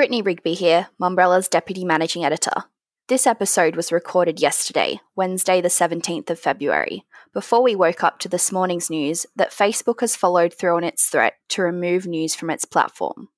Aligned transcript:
Brittany 0.00 0.22
Rigby 0.22 0.54
here, 0.54 0.88
Mumbrella's 0.98 1.46
Deputy 1.46 1.84
Managing 1.84 2.24
Editor. 2.24 2.64
This 3.08 3.26
episode 3.26 3.76
was 3.76 3.92
recorded 3.92 4.40
yesterday, 4.40 4.98
Wednesday, 5.14 5.60
the 5.60 5.68
17th 5.68 6.30
of 6.30 6.40
February, 6.40 7.04
before 7.34 7.62
we 7.62 7.76
woke 7.76 8.02
up 8.02 8.18
to 8.20 8.28
this 8.30 8.50
morning's 8.50 8.88
news 8.88 9.26
that 9.36 9.50
Facebook 9.50 10.00
has 10.00 10.16
followed 10.16 10.54
through 10.54 10.74
on 10.74 10.84
its 10.84 11.04
threat 11.10 11.34
to 11.50 11.60
remove 11.60 12.06
news 12.06 12.34
from 12.34 12.48
its 12.48 12.64
platform. 12.64 13.28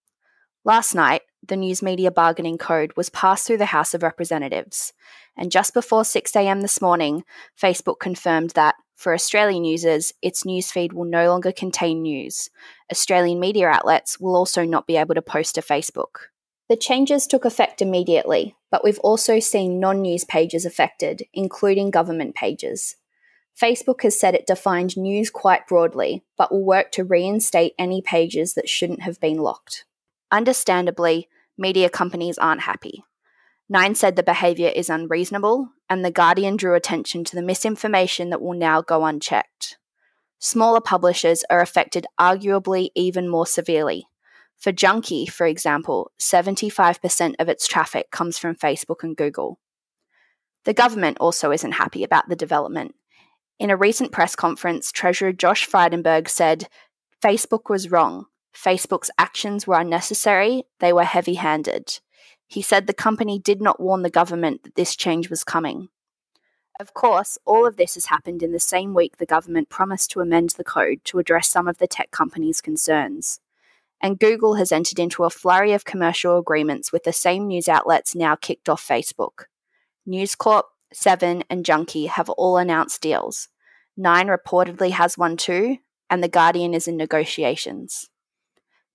Last 0.65 0.95
night, 0.95 1.23
the 1.45 1.57
News 1.57 1.83
Media 1.83 2.13
Bargaining 2.13 2.59
Code 2.59 2.93
was 2.97 3.11
passed 3.11 3.45
through 3.45 3.59
the 3.59 3.67
House 3.67 3.93
of 3.93 4.05
Representatives, 4.05 4.93
and 5.37 5.51
just 5.51 5.75
before 5.75 6.03
6am 6.03 6.63
this 6.63 6.81
morning, 6.81 7.25
Facebook 7.61 7.99
confirmed 7.99 8.51
that, 8.51 8.77
for 8.95 9.13
Australian 9.13 9.65
users, 9.65 10.13
its 10.23 10.45
newsfeed 10.45 10.93
will 10.93 11.07
no 11.07 11.27
longer 11.27 11.51
contain 11.51 12.03
news. 12.03 12.51
Australian 12.89 13.41
media 13.41 13.67
outlets 13.67 14.21
will 14.21 14.37
also 14.37 14.65
not 14.65 14.87
be 14.87 14.97
able 14.97 15.17
to 15.17 15.23
post 15.23 15.57
to 15.57 15.61
Facebook. 15.61 16.29
The 16.73 16.77
changes 16.77 17.27
took 17.27 17.45
effect 17.45 17.83
immediately, 17.83 18.57
but 18.71 18.83
we've 18.83 18.99
also 19.01 19.41
seen 19.41 19.79
non 19.79 20.01
news 20.01 20.25
pages 20.25 20.65
affected, 20.65 21.25
including 21.35 21.91
government 21.91 22.35
pages. 22.35 22.97
Facebook 23.55 24.01
has 24.05 24.19
said 24.19 24.35
it 24.35 24.47
defined 24.47 24.97
news 24.97 25.29
quite 25.29 25.69
broadly, 25.69 26.25
but 26.39 26.51
will 26.51 26.65
work 26.65 26.91
to 26.93 27.05
reinstate 27.05 27.75
any 27.79 28.01
pages 28.01 28.55
that 28.55 28.71
shouldn't 28.71 29.03
have 29.03 29.21
been 29.21 29.37
locked. 29.37 29.85
Understandably, 30.31 31.29
media 31.59 31.91
companies 31.91 32.39
aren't 32.39 32.63
happy. 32.63 33.05
Nine 33.69 33.95
said 33.95 34.17
the 34.17 34.23
behaviour 34.23 34.71
is 34.75 34.89
unreasonable, 34.89 35.69
and 35.91 36.03
The 36.03 36.11
Guardian 36.11 36.57
drew 36.57 36.75
attention 36.75 37.23
to 37.25 37.37
the 37.37 37.43
misinformation 37.43 38.31
that 38.31 38.41
will 38.41 38.55
now 38.55 38.81
go 38.81 39.05
unchecked. 39.05 39.77
Smaller 40.39 40.81
publishers 40.81 41.45
are 41.51 41.61
affected 41.61 42.07
arguably 42.19 42.89
even 42.95 43.29
more 43.29 43.47
severely, 43.47 44.07
for 44.63 44.71
Junkee, 44.71 45.29
for 45.29 45.45
example, 45.45 46.13
75% 46.21 47.35
of 47.41 47.49
its 47.49 47.67
traffic 47.67 48.13
comes 48.13 48.39
from 48.39 48.55
Facebook 48.55 49.03
and 49.03 49.17
Google. 49.17 49.59
The 50.65 50.73
government 50.73 51.17
also 51.19 51.51
isn't 51.51 51.73
happy 51.73 52.05
about 52.05 52.29
the 52.29 52.37
development. 52.37 52.95
In 53.59 53.71
a 53.71 53.77
recent 53.77 54.13
press 54.13 54.37
conference, 54.37 54.93
Treasurer 54.93 55.33
Josh 55.33 55.69
Frydenberg 55.69 56.29
said 56.29 56.69
Facebook 57.21 57.69
was 57.69 57.91
wrong. 57.91 58.27
Facebook's 58.55 59.11
actions 59.19 59.67
were 59.67 59.81
unnecessary, 59.81 60.63
they 60.79 60.93
were 60.93 61.03
heavy 61.03 61.35
handed. 61.35 61.99
He 62.47 62.63
said 62.63 62.87
the 62.87 62.95
company 62.95 63.41
did 63.41 63.61
not 63.61 63.81
warn 63.81 64.03
the 64.03 64.11
government 64.11 64.63
that 64.63 64.77
this 64.77 64.95
change 64.95 65.29
was 65.29 65.43
coming. 65.43 65.89
Of 66.79 66.95
course, 66.95 67.37
all 67.45 67.67
of 67.67 67.77
this 67.77 67.95
has 67.95 68.07
happened 68.07 68.45
in 68.45 68.53
the 68.53 68.61
same 68.61 68.95
week 68.95 69.17
the 69.17 69.27
government 69.27 69.71
promised 69.71 70.13
to 70.13 70.21
amend 70.21 70.51
the 70.51 70.63
code 70.63 71.01
to 71.07 71.19
address 71.19 71.49
some 71.49 71.67
of 71.67 71.79
the 71.79 71.89
tech 71.89 72.13
companies' 72.13 72.61
concerns 72.61 73.41
and 74.03 74.19
Google 74.19 74.55
has 74.55 74.73
entered 74.73 74.99
into 74.99 75.25
a 75.25 75.31
flurry 75.31 75.73
of 75.73 75.85
commercial 75.85 76.37
agreements 76.37 76.93
with 76.93 77.05
the 77.05 77.13
same 77.13 77.47
news 77.47 77.69
outlets 77.69 78.15
now 78.15 78.35
kicked 78.35 78.69
off 78.69 78.87
Facebook. 78.87 79.45
News 80.05 80.35
Corp, 80.35 80.67
Seven, 80.93 81.45
and 81.49 81.65
Junkee 81.65 82.09
have 82.09 82.29
all 82.31 82.57
announced 82.59 83.01
deals. 83.01 83.49
Nine 83.97 84.27
reportedly 84.27 84.91
has 84.91 85.17
one 85.17 85.37
too, 85.37 85.79
and 86.11 86.23
The 86.23 86.29
Guardian 86.29 86.75
is 86.75 86.89
in 86.89 86.97
negotiations. 86.97 88.09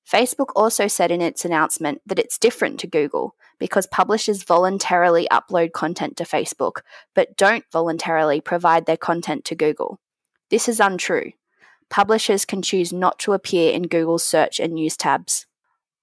Facebook 0.05 0.52
also 0.55 0.88
said 0.88 1.11
in 1.11 1.21
its 1.21 1.44
announcement 1.44 2.02
that 2.05 2.19
it's 2.19 2.38
different 2.38 2.80
to 2.80 2.88
Google 2.88 3.36
because 3.59 3.88
publishers 3.88 4.44
voluntarily 4.44 5.27
upload 5.31 5.71
content 5.71 6.16
to 6.17 6.23
Facebook, 6.23 6.81
but 7.14 7.36
don't 7.36 7.66
voluntarily 7.71 8.39
provide 8.39 8.86
their 8.86 8.97
content 8.97 9.44
to 9.45 9.55
Google. 9.55 9.99
This 10.49 10.69
is 10.69 10.80
untrue 10.80 11.31
publishers 11.89 12.45
can 12.45 12.61
choose 12.61 12.91
not 12.91 13.19
to 13.19 13.33
appear 13.33 13.71
in 13.71 13.83
Google's 13.83 14.23
search 14.23 14.59
and 14.59 14.73
news 14.73 14.97
tabs. 14.97 15.45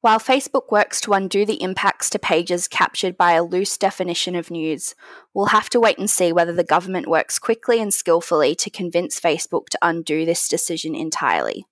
While 0.00 0.18
Facebook 0.18 0.70
works 0.70 1.00
to 1.00 1.14
undo 1.14 1.46
the 1.46 1.62
impacts 1.62 2.10
to 2.10 2.18
pages 2.18 2.68
captured 2.68 3.16
by 3.16 3.32
a 3.32 3.42
loose 3.42 3.78
definition 3.78 4.36
of 4.36 4.50
news, 4.50 4.94
we'll 5.32 5.46
have 5.46 5.70
to 5.70 5.80
wait 5.80 5.96
and 5.96 6.10
see 6.10 6.30
whether 6.30 6.52
the 6.52 6.62
government 6.62 7.08
works 7.08 7.38
quickly 7.38 7.80
and 7.80 7.92
skillfully 7.92 8.55
to 8.56 8.68
convince 8.68 9.18
Facebook 9.18 9.70
to 9.70 9.78
undo 9.80 10.27
this 10.27 10.46
decision 10.46 10.95
entirely. 10.95 11.64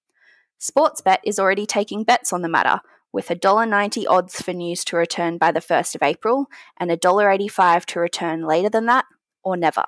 Sportsbet 0.59 1.19
is 1.25 1.39
already 1.39 1.67
taking 1.67 2.05
bets 2.05 2.33
on 2.33 2.41
the 2.41 2.49
matter, 2.49 2.81
with 3.12 3.29
$1.90 3.29 4.06
odds 4.09 4.41
for 4.41 4.55
news 4.55 4.84
to 4.87 4.97
return 4.97 5.37
by 5.37 5.53
the 5.53 5.61
1st 5.61 5.97
of 5.97 6.03
April 6.03 6.47
and 6.79 6.91
$1.85 6.91 7.84
to 7.84 8.00
return 8.00 8.47
later 8.47 8.71
than 8.71 8.87
that, 8.87 9.05
or 9.44 9.59
never. 9.59 9.84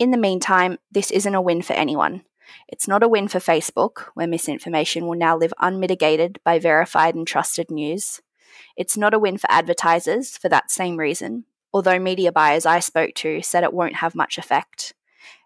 In 0.00 0.10
the 0.10 0.18
meantime, 0.18 0.78
this 0.90 1.10
isn't 1.12 1.34
a 1.34 1.40
win 1.40 1.62
for 1.62 1.74
anyone. 1.74 2.24
It's 2.68 2.88
not 2.88 3.02
a 3.02 3.08
win 3.08 3.28
for 3.28 3.38
Facebook, 3.38 4.06
where 4.14 4.26
misinformation 4.26 5.06
will 5.06 5.18
now 5.18 5.36
live 5.36 5.52
unmitigated 5.58 6.40
by 6.44 6.58
verified 6.58 7.14
and 7.14 7.26
trusted 7.26 7.70
news. 7.70 8.20
It's 8.76 8.96
not 8.96 9.14
a 9.14 9.18
win 9.18 9.38
for 9.38 9.50
advertisers 9.50 10.36
for 10.36 10.48
that 10.48 10.70
same 10.70 10.96
reason, 10.96 11.44
although 11.72 11.98
media 11.98 12.32
buyers 12.32 12.66
I 12.66 12.80
spoke 12.80 13.14
to 13.16 13.42
said 13.42 13.64
it 13.64 13.72
won't 13.72 13.96
have 13.96 14.14
much 14.14 14.38
effect. 14.38 14.94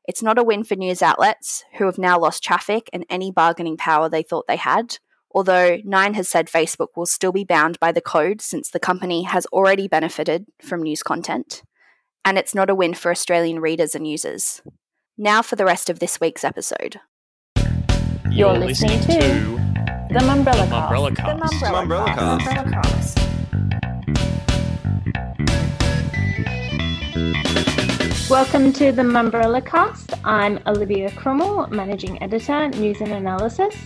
It's 0.07 0.23
not 0.23 0.39
a 0.39 0.45
win 0.45 0.65
for 0.65 0.75
news 0.75 1.03
outlets, 1.03 1.65
who 1.75 1.87
have 1.87 1.99
now 1.99 2.19
lost 2.19 2.43
traffic 2.43 2.91
and 2.93 3.07
any 3.09 3.31
bargaining 3.31 3.77
power 3.77 4.09
they 4.09 4.23
thought 4.23 4.47
they 4.49 4.57
had, 4.57 4.99
although 5.31 5.79
Nine 5.85 6.15
has 6.15 6.29
said 6.29 6.49
Facebook 6.49 6.89
will 6.97 7.07
still 7.07 7.33
be 7.33 7.45
bound 7.45 7.79
by 7.79 7.93
the 7.93 8.01
code 8.01 8.41
since 8.41 8.69
the 8.69 8.81
company 8.81 9.23
has 9.23 9.47
already 9.47 9.87
benefited 9.87 10.47
from 10.61 10.83
news 10.83 11.03
content. 11.03 11.63
And 12.25 12.37
it's 12.39 12.55
not 12.55 12.71
a 12.71 12.75
win 12.75 12.95
for 12.95 13.11
Australian 13.11 13.61
readers 13.61 13.95
and 13.95 14.07
users. 14.07 14.61
Now 15.19 15.43
for 15.43 15.57
the 15.57 15.67
rest 15.67 15.91
of 15.91 15.99
this 15.99 16.19
week's 16.21 16.43
episode. 16.43 16.99
You're, 18.31 18.33
You're 18.33 18.59
listening, 18.59 18.97
listening, 19.01 19.21
to 19.21 20.15
The 20.15 20.21
Mumbrella 20.21 20.67
Cast. 20.71 20.91
Mumbrella 20.91 21.15
Cast. 21.15 21.61
The 21.61 21.67
Mumbrella 21.71 22.83
Cast. 22.83 23.19
Welcome 28.31 28.73
to 28.73 28.91
the 28.91 29.03
Mumbrella 29.03 29.63
Cast. 29.63 30.15
I'm 30.25 30.59
Olivia 30.67 31.11
Crummell, 31.11 31.71
Managing 31.71 32.23
Editor, 32.23 32.69
News 32.71 33.03
and 33.03 33.13
Analysis. 33.13 33.77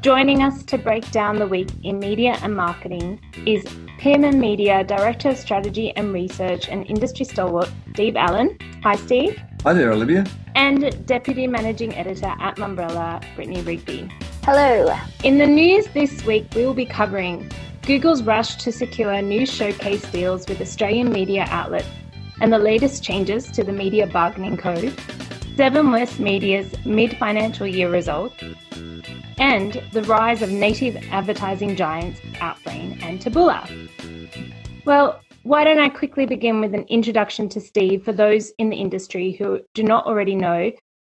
Joining 0.00 0.44
us 0.44 0.62
to 0.62 0.78
break 0.78 1.10
down 1.10 1.40
the 1.40 1.48
week 1.48 1.70
in 1.82 1.98
media 1.98 2.38
and 2.40 2.54
marketing 2.54 3.20
is 3.46 3.66
Pearman 3.98 4.38
Media 4.38 4.84
Director 4.84 5.30
of 5.30 5.38
Strategy 5.38 5.90
and 5.96 6.12
Research 6.12 6.68
and 6.68 6.86
Industry 6.86 7.24
Stalwart, 7.24 7.68
Steve 7.94 8.14
Allen. 8.14 8.56
Hi, 8.84 8.94
Steve. 8.94 9.42
Hi 9.64 9.72
there, 9.72 9.90
Olivia. 9.90 10.24
And 10.54 11.04
Deputy 11.04 11.48
Managing 11.48 11.92
Editor 11.96 12.32
at 12.38 12.56
Mumbrella, 12.56 13.22
Brittany 13.34 13.60
Rigby. 13.62 14.08
Hello. 14.44 14.96
In 15.24 15.38
the 15.38 15.48
news 15.48 15.88
this 15.88 16.24
week, 16.24 16.46
we 16.54 16.64
will 16.64 16.74
be 16.74 16.86
covering 16.86 17.50
Google's 17.82 18.22
rush 18.22 18.54
to 18.62 18.70
secure 18.70 19.20
new 19.20 19.44
showcase 19.44 20.08
deals 20.12 20.46
with 20.46 20.60
Australian 20.60 21.10
media 21.10 21.44
outlets 21.48 21.88
and 22.40 22.52
the 22.52 22.58
latest 22.58 23.02
changes 23.02 23.50
to 23.50 23.64
the 23.64 23.72
Media 23.72 24.06
Bargaining 24.06 24.56
Code, 24.56 24.94
Seven 25.56 25.90
West 25.90 26.20
Media's 26.20 26.72
mid 26.86 27.16
financial 27.16 27.66
year 27.66 27.90
results, 27.90 28.40
and 29.38 29.82
the 29.92 30.04
rise 30.04 30.40
of 30.40 30.52
native 30.52 30.96
advertising 31.10 31.74
giants 31.74 32.20
Outbrain 32.34 33.02
and 33.02 33.18
Taboola. 33.18 33.68
Well, 34.84 35.20
why 35.48 35.64
don't 35.64 35.78
I 35.78 35.88
quickly 35.88 36.26
begin 36.26 36.60
with 36.60 36.74
an 36.74 36.84
introduction 36.90 37.48
to 37.48 37.60
Steve 37.60 38.04
for 38.04 38.12
those 38.12 38.52
in 38.58 38.68
the 38.68 38.76
industry 38.76 39.32
who 39.32 39.60
do 39.72 39.82
not 39.82 40.04
already 40.04 40.34
know? 40.34 40.70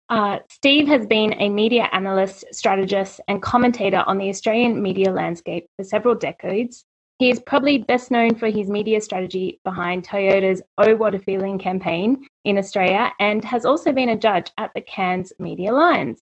Uh, 0.09 0.39
Steve 0.49 0.87
has 0.87 1.05
been 1.05 1.35
a 1.41 1.49
media 1.49 1.89
analyst, 1.91 2.45
strategist, 2.53 3.21
and 3.27 3.43
commentator 3.43 4.05
on 4.07 4.19
the 4.19 4.29
Australian 4.29 4.81
media 4.81 5.11
landscape 5.11 5.67
for 5.77 5.83
several 5.83 6.15
decades. 6.15 6.85
He 7.19 7.29
is 7.29 7.41
probably 7.41 7.79
best 7.79 8.13
known 8.13 8.37
for 8.37 8.49
his 8.49 8.71
media 8.71 9.01
strategy 9.01 9.59
behind 9.65 10.07
Toyota's 10.07 10.63
Oh 10.79 10.95
What 10.95 11.17
a 11.17 11.19
Feeling 11.19 11.59
campaign 11.59 12.25
in 12.45 12.57
Australia 12.57 13.11
and 13.19 13.45
has 13.45 13.65
also 13.65 13.91
been 13.91 14.11
a 14.11 14.17
judge 14.17 14.53
at 14.59 14.71
the 14.77 14.81
Cannes 14.81 15.33
Media 15.41 15.73
Lions. 15.73 16.21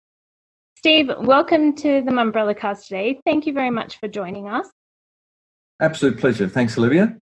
Steve, 0.78 1.10
welcome 1.18 1.76
to 1.76 2.00
the 2.00 2.10
Mumbrella 2.10 2.56
Cast 2.56 2.88
today. 2.88 3.20
Thank 3.26 3.46
you 3.46 3.52
very 3.52 3.70
much 3.70 4.00
for 4.00 4.08
joining 4.08 4.48
us. 4.48 4.66
Absolute 5.78 6.18
pleasure. 6.18 6.48
Thanks, 6.48 6.78
Olivia. 6.78 7.18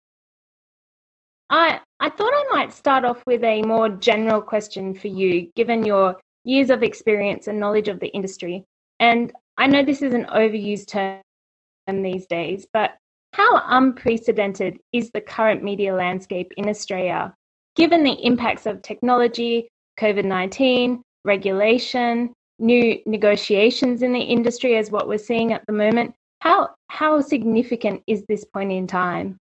I, 1.51 1.81
I 2.01 2.11
thought 2.11 2.33
I 2.33 2.47
might 2.53 2.73
start 2.73 3.05
off 3.05 3.23
with 3.27 3.45
a 3.45 3.63
more 3.63 3.89
general 3.89 4.41
question 4.41 4.95
for 4.95 5.09
you, 5.09 5.51
given 5.55 5.85
your 5.85 6.17
years 6.45 6.71
of 6.71 6.83
experience 6.83 7.47
and 7.47 7.61
knowledge 7.61 7.89
of 7.89 8.01
the 8.01 8.09
industry. 8.09 8.65
And 9.01 9.33
I 9.57 9.67
know 9.67 9.85
this 9.85 10.03
is 10.03 10.15
an 10.15 10.27
overused 10.27 10.89
term 10.89 11.23
these 12.03 12.27
days, 12.27 12.67
but 12.73 12.97
how 13.33 13.63
unprecedented 13.67 14.79
is 14.93 15.11
the 15.11 15.21
current 15.21 15.63
media 15.63 15.95
landscape 15.95 16.53
in 16.57 16.69
Australia, 16.69 17.35
given 17.77 18.05
the 18.05 18.25
impacts 18.25 18.67
of 18.67 18.83
technology, 18.83 19.69
COVID 19.99 20.25
19, 20.25 21.03
regulation, 21.25 22.33
new 22.59 22.99
negotiations 23.07 24.03
in 24.03 24.13
the 24.13 24.21
industry, 24.21 24.77
as 24.77 24.91
what 24.91 25.09
we're 25.09 25.19
seeing 25.19 25.53
at 25.53 25.65
the 25.67 25.73
moment? 25.73 26.15
How, 26.41 26.71
how 26.89 27.21
significant 27.21 28.03
is 28.07 28.25
this 28.29 28.45
point 28.45 28.71
in 28.71 28.87
time? 28.87 29.39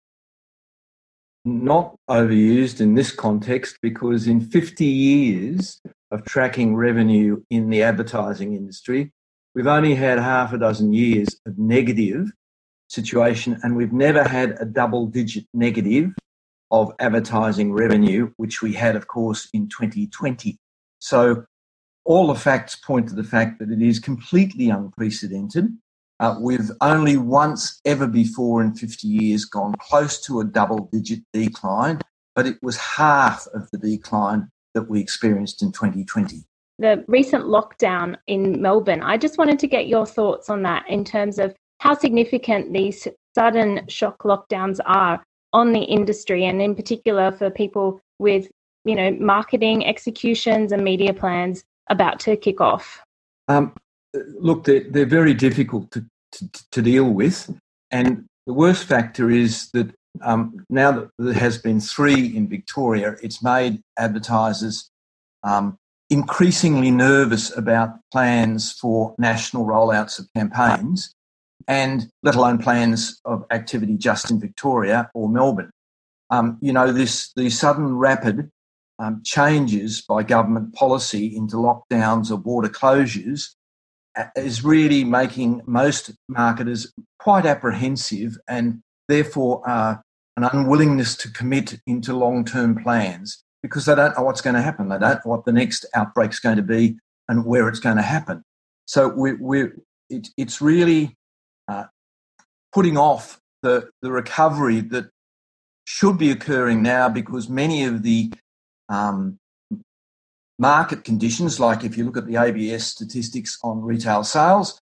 Not 1.48 1.96
overused 2.08 2.80
in 2.80 2.94
this 2.94 3.10
context 3.10 3.78
because 3.82 4.26
in 4.26 4.40
50 4.40 4.84
years 4.84 5.80
of 6.10 6.24
tracking 6.24 6.76
revenue 6.76 7.42
in 7.50 7.70
the 7.70 7.82
advertising 7.82 8.54
industry, 8.54 9.12
we've 9.54 9.66
only 9.66 9.94
had 9.94 10.18
half 10.18 10.52
a 10.52 10.58
dozen 10.58 10.92
years 10.92 11.28
of 11.46 11.58
negative 11.58 12.30
situation, 12.88 13.58
and 13.62 13.76
we've 13.76 13.92
never 13.92 14.24
had 14.24 14.56
a 14.60 14.64
double 14.64 15.06
digit 15.06 15.44
negative 15.52 16.10
of 16.70 16.92
advertising 16.98 17.72
revenue, 17.72 18.30
which 18.36 18.62
we 18.62 18.72
had, 18.72 18.96
of 18.96 19.06
course, 19.06 19.48
in 19.52 19.68
2020. 19.68 20.58
So 20.98 21.44
all 22.04 22.26
the 22.26 22.34
facts 22.34 22.76
point 22.76 23.08
to 23.08 23.14
the 23.14 23.24
fact 23.24 23.58
that 23.58 23.70
it 23.70 23.82
is 23.82 23.98
completely 23.98 24.70
unprecedented. 24.70 25.76
Uh, 26.20 26.36
we've 26.40 26.70
only 26.80 27.16
once 27.16 27.80
ever 27.84 28.06
before 28.06 28.62
in 28.62 28.74
50 28.74 29.06
years 29.06 29.44
gone 29.44 29.74
close 29.78 30.20
to 30.22 30.40
a 30.40 30.44
double 30.44 30.88
digit 30.92 31.20
decline, 31.32 32.00
but 32.34 32.46
it 32.46 32.58
was 32.62 32.76
half 32.76 33.46
of 33.54 33.70
the 33.70 33.78
decline 33.78 34.48
that 34.74 34.88
we 34.88 35.00
experienced 35.00 35.62
in 35.62 35.70
2020. 35.70 36.44
The 36.80 37.04
recent 37.08 37.44
lockdown 37.44 38.16
in 38.26 38.60
Melbourne, 38.60 39.02
I 39.02 39.16
just 39.16 39.38
wanted 39.38 39.58
to 39.60 39.66
get 39.66 39.88
your 39.88 40.06
thoughts 40.06 40.50
on 40.50 40.62
that 40.62 40.88
in 40.88 41.04
terms 41.04 41.38
of 41.38 41.54
how 41.80 41.94
significant 41.94 42.72
these 42.72 43.06
sudden 43.34 43.86
shock 43.88 44.22
lockdowns 44.24 44.80
are 44.84 45.22
on 45.52 45.72
the 45.72 45.82
industry 45.82 46.44
and 46.44 46.60
in 46.60 46.74
particular 46.74 47.32
for 47.32 47.50
people 47.50 48.00
with 48.18 48.48
you 48.84 48.94
know 48.94 49.10
marketing 49.12 49.86
executions 49.86 50.72
and 50.72 50.82
media 50.82 51.14
plans 51.14 51.64
about 51.88 52.20
to 52.20 52.36
kick 52.36 52.60
off 52.60 53.00
um, 53.48 53.72
look 54.14 54.64
they're, 54.64 54.84
they're 54.90 55.06
very 55.06 55.34
difficult 55.34 55.90
to, 55.90 56.04
to, 56.32 56.50
to, 56.72 56.82
deal 56.82 57.04
with 57.04 57.54
and 57.90 58.24
the 58.46 58.52
worst 58.52 58.84
factor 58.84 59.30
is 59.30 59.70
that 59.72 59.94
um, 60.22 60.64
now 60.70 60.90
that 60.90 61.10
there 61.18 61.34
has 61.34 61.58
been 61.58 61.80
three 61.80 62.34
in 62.36 62.48
victoria 62.48 63.16
it's 63.22 63.42
made 63.42 63.80
advertisers 63.98 64.90
um, 65.42 65.76
increasingly 66.10 66.90
nervous 66.90 67.54
about 67.56 67.90
plans 68.12 68.72
for 68.72 69.14
national 69.18 69.66
rollouts 69.66 70.18
of 70.18 70.26
campaigns 70.34 71.14
and 71.66 72.10
let 72.22 72.34
alone 72.34 72.58
plans 72.58 73.20
of 73.24 73.44
activity 73.50 73.96
just 73.96 74.30
in 74.30 74.40
Victoria 74.40 75.10
or 75.14 75.28
Melbourne. 75.28 75.70
Um, 76.30 76.58
you 76.60 76.72
know, 76.72 76.92
this 76.92 77.32
the 77.34 77.50
sudden 77.50 77.96
rapid 77.96 78.50
um, 78.98 79.22
changes 79.24 80.02
by 80.02 80.22
government 80.22 80.74
policy 80.74 81.34
into 81.36 81.56
lockdowns 81.56 82.30
or 82.30 82.38
border 82.38 82.68
closures 82.68 83.54
is 84.36 84.64
really 84.64 85.04
making 85.04 85.62
most 85.66 86.10
marketers 86.28 86.92
quite 87.18 87.46
apprehensive 87.46 88.36
and 88.48 88.80
therefore 89.08 89.62
uh, 89.68 89.96
an 90.36 90.44
unwillingness 90.44 91.16
to 91.16 91.30
commit 91.30 91.80
into 91.86 92.14
long-term 92.14 92.82
plans 92.82 93.42
because 93.62 93.86
they 93.86 93.94
don't 93.94 94.16
know 94.16 94.24
what's 94.24 94.40
going 94.40 94.54
to 94.54 94.62
happen. 94.62 94.88
They 94.88 94.98
don't 94.98 95.24
know 95.24 95.30
what 95.30 95.44
the 95.44 95.52
next 95.52 95.84
outbreak's 95.94 96.38
going 96.38 96.56
to 96.56 96.62
be 96.62 96.96
and 97.28 97.44
where 97.44 97.68
it's 97.68 97.80
going 97.80 97.96
to 97.96 98.02
happen. 98.02 98.42
So 98.86 99.08
we, 99.08 99.34
we, 99.34 99.64
it, 100.08 100.28
it's 100.36 100.60
really 100.60 101.16
uh, 101.66 101.84
putting 102.72 102.96
off 102.96 103.40
the, 103.62 103.90
the 104.02 104.12
recovery 104.12 104.80
that 104.80 105.10
should 105.84 106.18
be 106.18 106.30
occurring 106.30 106.82
now 106.82 107.08
because 107.08 107.48
many 107.48 107.84
of 107.84 108.02
the 108.02 108.32
um, 108.88 109.38
market 110.58 111.04
conditions, 111.04 111.60
like 111.60 111.84
if 111.84 111.96
you 111.96 112.04
look 112.04 112.16
at 112.16 112.26
the 112.26 112.36
ABS 112.36 112.86
statistics 112.86 113.58
on 113.62 113.82
retail 113.82 114.24
sales, 114.24 114.80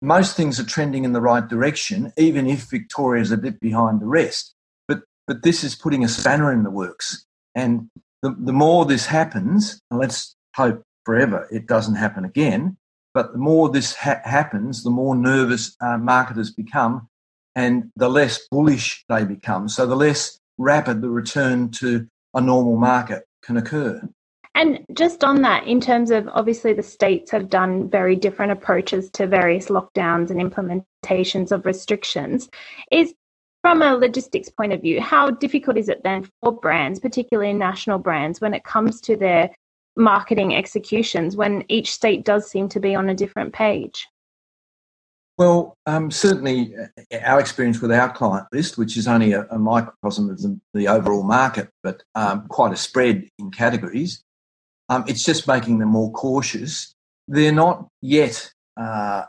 most 0.00 0.36
things 0.36 0.58
are 0.58 0.64
trending 0.64 1.04
in 1.04 1.12
the 1.12 1.20
right 1.20 1.46
direction, 1.46 2.12
even 2.16 2.46
if 2.46 2.70
Victoria 2.70 3.22
is 3.22 3.30
a 3.30 3.36
bit 3.36 3.60
behind 3.60 4.00
the 4.00 4.06
rest. 4.06 4.54
But 4.88 5.02
but 5.26 5.42
this 5.42 5.64
is 5.64 5.74
putting 5.74 6.04
a 6.04 6.08
spanner 6.08 6.52
in 6.52 6.62
the 6.62 6.70
works, 6.70 7.24
and 7.54 7.88
the, 8.22 8.34
the 8.38 8.52
more 8.52 8.84
this 8.84 9.06
happens, 9.06 9.80
and 9.90 10.00
let's 10.00 10.34
hope 10.56 10.82
forever 11.04 11.46
it 11.50 11.66
doesn't 11.66 11.96
happen 11.96 12.24
again, 12.24 12.76
but 13.12 13.32
the 13.32 13.38
more 13.38 13.68
this 13.68 13.94
ha- 13.94 14.20
happens, 14.24 14.82
the 14.82 14.90
more 14.90 15.14
nervous 15.14 15.76
uh, 15.80 15.98
marketers 15.98 16.50
become 16.50 17.08
and 17.54 17.90
the 17.96 18.08
less 18.08 18.46
bullish 18.50 19.04
they 19.08 19.24
become. 19.24 19.68
So 19.68 19.86
the 19.86 19.96
less 19.96 20.40
rapid 20.58 21.00
the 21.00 21.08
return 21.08 21.70
to 21.72 22.06
a 22.34 22.40
normal 22.40 22.76
market 22.76 23.24
can 23.42 23.56
occur. 23.56 24.08
And 24.54 24.84
just 24.92 25.24
on 25.24 25.42
that, 25.42 25.66
in 25.66 25.80
terms 25.80 26.10
of 26.10 26.28
obviously 26.28 26.72
the 26.72 26.82
states 26.82 27.30
have 27.32 27.48
done 27.48 27.90
very 27.90 28.14
different 28.14 28.52
approaches 28.52 29.10
to 29.10 29.26
various 29.26 29.66
lockdowns 29.66 30.30
and 30.30 30.40
implementations 30.40 31.50
of 31.50 31.66
restrictions, 31.66 32.48
is 32.92 33.12
from 33.62 33.82
a 33.82 33.96
logistics 33.96 34.50
point 34.50 34.72
of 34.72 34.82
view, 34.82 35.00
how 35.00 35.30
difficult 35.30 35.76
is 35.76 35.88
it 35.88 36.02
then 36.04 36.28
for 36.40 36.52
brands, 36.52 37.00
particularly 37.00 37.52
national 37.52 37.98
brands, 37.98 38.40
when 38.40 38.54
it 38.54 38.62
comes 38.62 39.00
to 39.00 39.16
their 39.16 39.50
marketing 39.96 40.54
executions 40.54 41.36
when 41.36 41.64
each 41.68 41.92
state 41.92 42.24
does 42.24 42.50
seem 42.50 42.68
to 42.68 42.80
be 42.80 42.94
on 42.94 43.08
a 43.08 43.14
different 43.14 43.52
page? 43.52 44.08
Well, 45.36 45.76
um, 45.86 46.10
certainly 46.10 46.74
uh, 46.76 47.18
our 47.24 47.40
experience 47.40 47.80
with 47.80 47.90
our 47.90 48.12
client 48.12 48.46
list, 48.52 48.78
which 48.78 48.96
is 48.96 49.08
only 49.08 49.32
a, 49.32 49.46
a 49.50 49.58
microcosm 49.58 50.30
of 50.30 50.40
the, 50.40 50.60
the, 50.74 50.86
overall 50.86 51.24
market, 51.24 51.70
but 51.82 52.04
um, 52.14 52.46
quite 52.46 52.72
a 52.72 52.76
spread 52.76 53.28
in 53.40 53.50
categories, 53.50 54.22
um, 54.88 55.04
it's 55.06 55.24
just 55.24 55.46
making 55.48 55.78
them 55.78 55.90
more 55.90 56.12
cautious. 56.12 56.94
They're 57.28 57.52
not 57.52 57.88
yet 58.02 58.52
uh, 58.76 59.24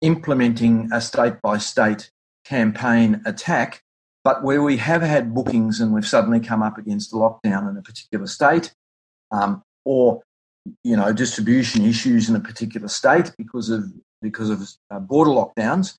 implementing 0.00 0.90
a 0.92 1.00
state 1.00 1.40
by 1.42 1.58
state 1.58 2.10
campaign 2.44 3.22
attack, 3.24 3.82
but 4.24 4.42
where 4.42 4.62
we 4.62 4.76
have 4.78 5.02
had 5.02 5.34
bookings 5.34 5.80
and 5.80 5.92
we've 5.92 6.06
suddenly 6.06 6.40
come 6.40 6.62
up 6.62 6.78
against 6.78 7.12
a 7.12 7.16
lockdown 7.16 7.70
in 7.70 7.76
a 7.76 7.82
particular 7.82 8.26
state, 8.26 8.72
um, 9.30 9.62
or 9.84 10.22
you 10.82 10.96
know 10.96 11.12
distribution 11.12 11.84
issues 11.84 12.28
in 12.28 12.34
a 12.34 12.40
particular 12.40 12.88
state 12.88 13.32
because 13.38 13.70
of 13.70 13.84
because 14.22 14.50
of 14.50 14.68
uh, 14.90 14.98
border 14.98 15.30
lockdowns, 15.30 15.94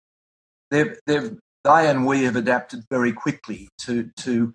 they've, 0.71 0.97
they've 1.05 1.37
they 1.63 1.89
and 1.89 2.05
we 2.05 2.23
have 2.23 2.35
adapted 2.35 2.83
very 2.89 3.13
quickly 3.13 3.69
to 3.79 4.09
to, 4.17 4.53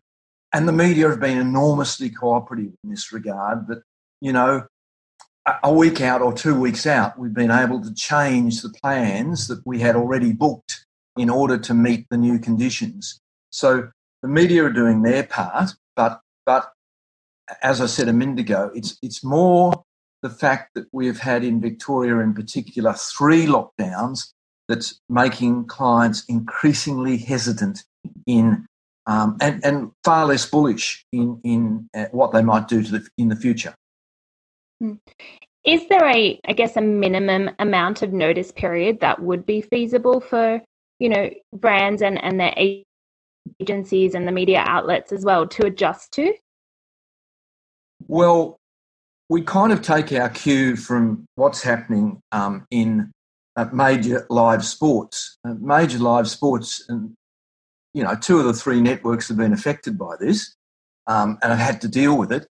and 0.52 0.66
the 0.66 0.72
media 0.72 1.08
have 1.08 1.20
been 1.20 1.38
enormously 1.38 2.10
cooperative 2.10 2.72
in 2.84 2.90
this 2.90 3.12
regard. 3.12 3.66
But 3.66 3.82
you 4.23 4.33
know, 4.33 4.65
a, 5.65 5.73
week 5.73 6.01
out 6.01 6.23
or 6.23 6.33
two 6.33 6.59
weeks 6.59 6.87
out, 6.87 7.19
we've 7.19 7.35
been 7.35 7.51
able 7.51 7.83
to 7.83 7.93
change 7.95 8.63
the 8.63 8.73
plans 8.81 9.49
that 9.49 9.61
we 9.67 9.81
had 9.81 9.97
already 9.97 10.33
booked 10.33 10.87
in 11.17 11.29
order 11.29 11.59
to 11.59 11.75
meet 11.75 12.07
the 12.09 12.17
new 12.17 12.39
conditions. 12.39 13.21
So 13.51 13.89
the 14.23 14.29
media 14.29 14.65
are 14.65 14.73
doing 14.73 15.03
their 15.03 15.25
part, 15.25 15.71
but 15.97 16.21
but 16.47 16.71
as 17.63 17.81
I 17.81 17.87
said 17.87 18.09
a 18.09 18.13
minute 18.13 18.39
ago, 18.39 18.71
it's 18.75 18.97
it's 19.03 19.25
more 19.25 19.83
the 20.23 20.31
fact 20.31 20.75
that 20.75 20.87
we've 20.93 21.19
had 21.19 21.43
in 21.43 21.61
Victoria, 21.61 22.21
in 22.21 22.33
particular, 22.33 22.93
three 22.93 23.47
lockdowns 23.47 24.33
that's 24.69 25.01
making 25.09 25.67
clients 25.67 26.25
increasingly 26.27 27.17
hesitant 27.17 27.83
in 28.27 28.65
um, 29.07 29.37
and, 29.41 29.65
and 29.65 29.91
far 30.05 30.27
less 30.27 30.47
bullish 30.49 31.05
in 31.12 31.41
in 31.43 31.91
uh, 31.95 32.07
what 32.12 32.33
they 32.33 32.43
might 32.43 32.69
do 32.69 32.85
to 32.85 32.93
the, 32.93 33.09
in 33.19 33.29
the 33.29 33.37
future. 33.37 33.75
Hmm. 34.83 34.95
Is 35.65 35.87
there 35.89 36.05
a, 36.05 36.41
I 36.45 36.53
guess, 36.55 36.77
a 36.77 36.81
minimum 36.81 37.51
amount 37.61 38.03
of 38.03 38.12
notice 38.12 38.51
period 38.51 38.99
that 39.01 39.23
would 39.23 39.47
be 39.47 39.62
feasible 39.62 40.21
for 40.21 40.61
you 40.99 41.09
know 41.09 41.31
brands 41.53 42.03
and 42.03 42.23
and 42.23 42.41
their 42.41 42.53
agencies 43.61 44.15
and 44.15 44.27
the 44.27 44.33
media 44.33 44.65
outlets 44.67 45.12
as 45.12 45.25
well 45.25 45.47
to 45.47 45.67
adjust 45.67 46.12
to? 46.15 46.35
Well, 48.09 48.57
we 49.29 49.43
kind 49.43 49.73
of 49.73 49.83
take 49.83 50.12
our 50.12 50.31
cue 50.31 50.75
from 50.75 51.27
what's 51.37 51.62
happening 51.62 52.21
um, 52.33 52.67
in 52.73 53.12
uh, 53.55 53.67
major 53.73 54.27
live 54.31 54.65
sports. 54.65 55.39
Uh, 55.47 55.55
major 55.61 55.99
live 55.99 56.29
sports, 56.29 56.85
and 56.89 57.15
you 57.95 58.03
know, 58.03 58.17
two 58.17 58.41
of 58.41 58.47
the 58.47 58.53
three 58.53 58.81
networks 58.81 59.29
have 59.29 59.37
been 59.37 59.53
affected 59.53 59.97
by 59.97 60.17
this 60.19 60.57
um, 61.07 61.39
and 61.41 61.53
have 61.53 61.61
had 61.61 61.81
to 61.83 61.89
deal 61.89 62.19
with 62.19 62.33
it. 62.33 62.49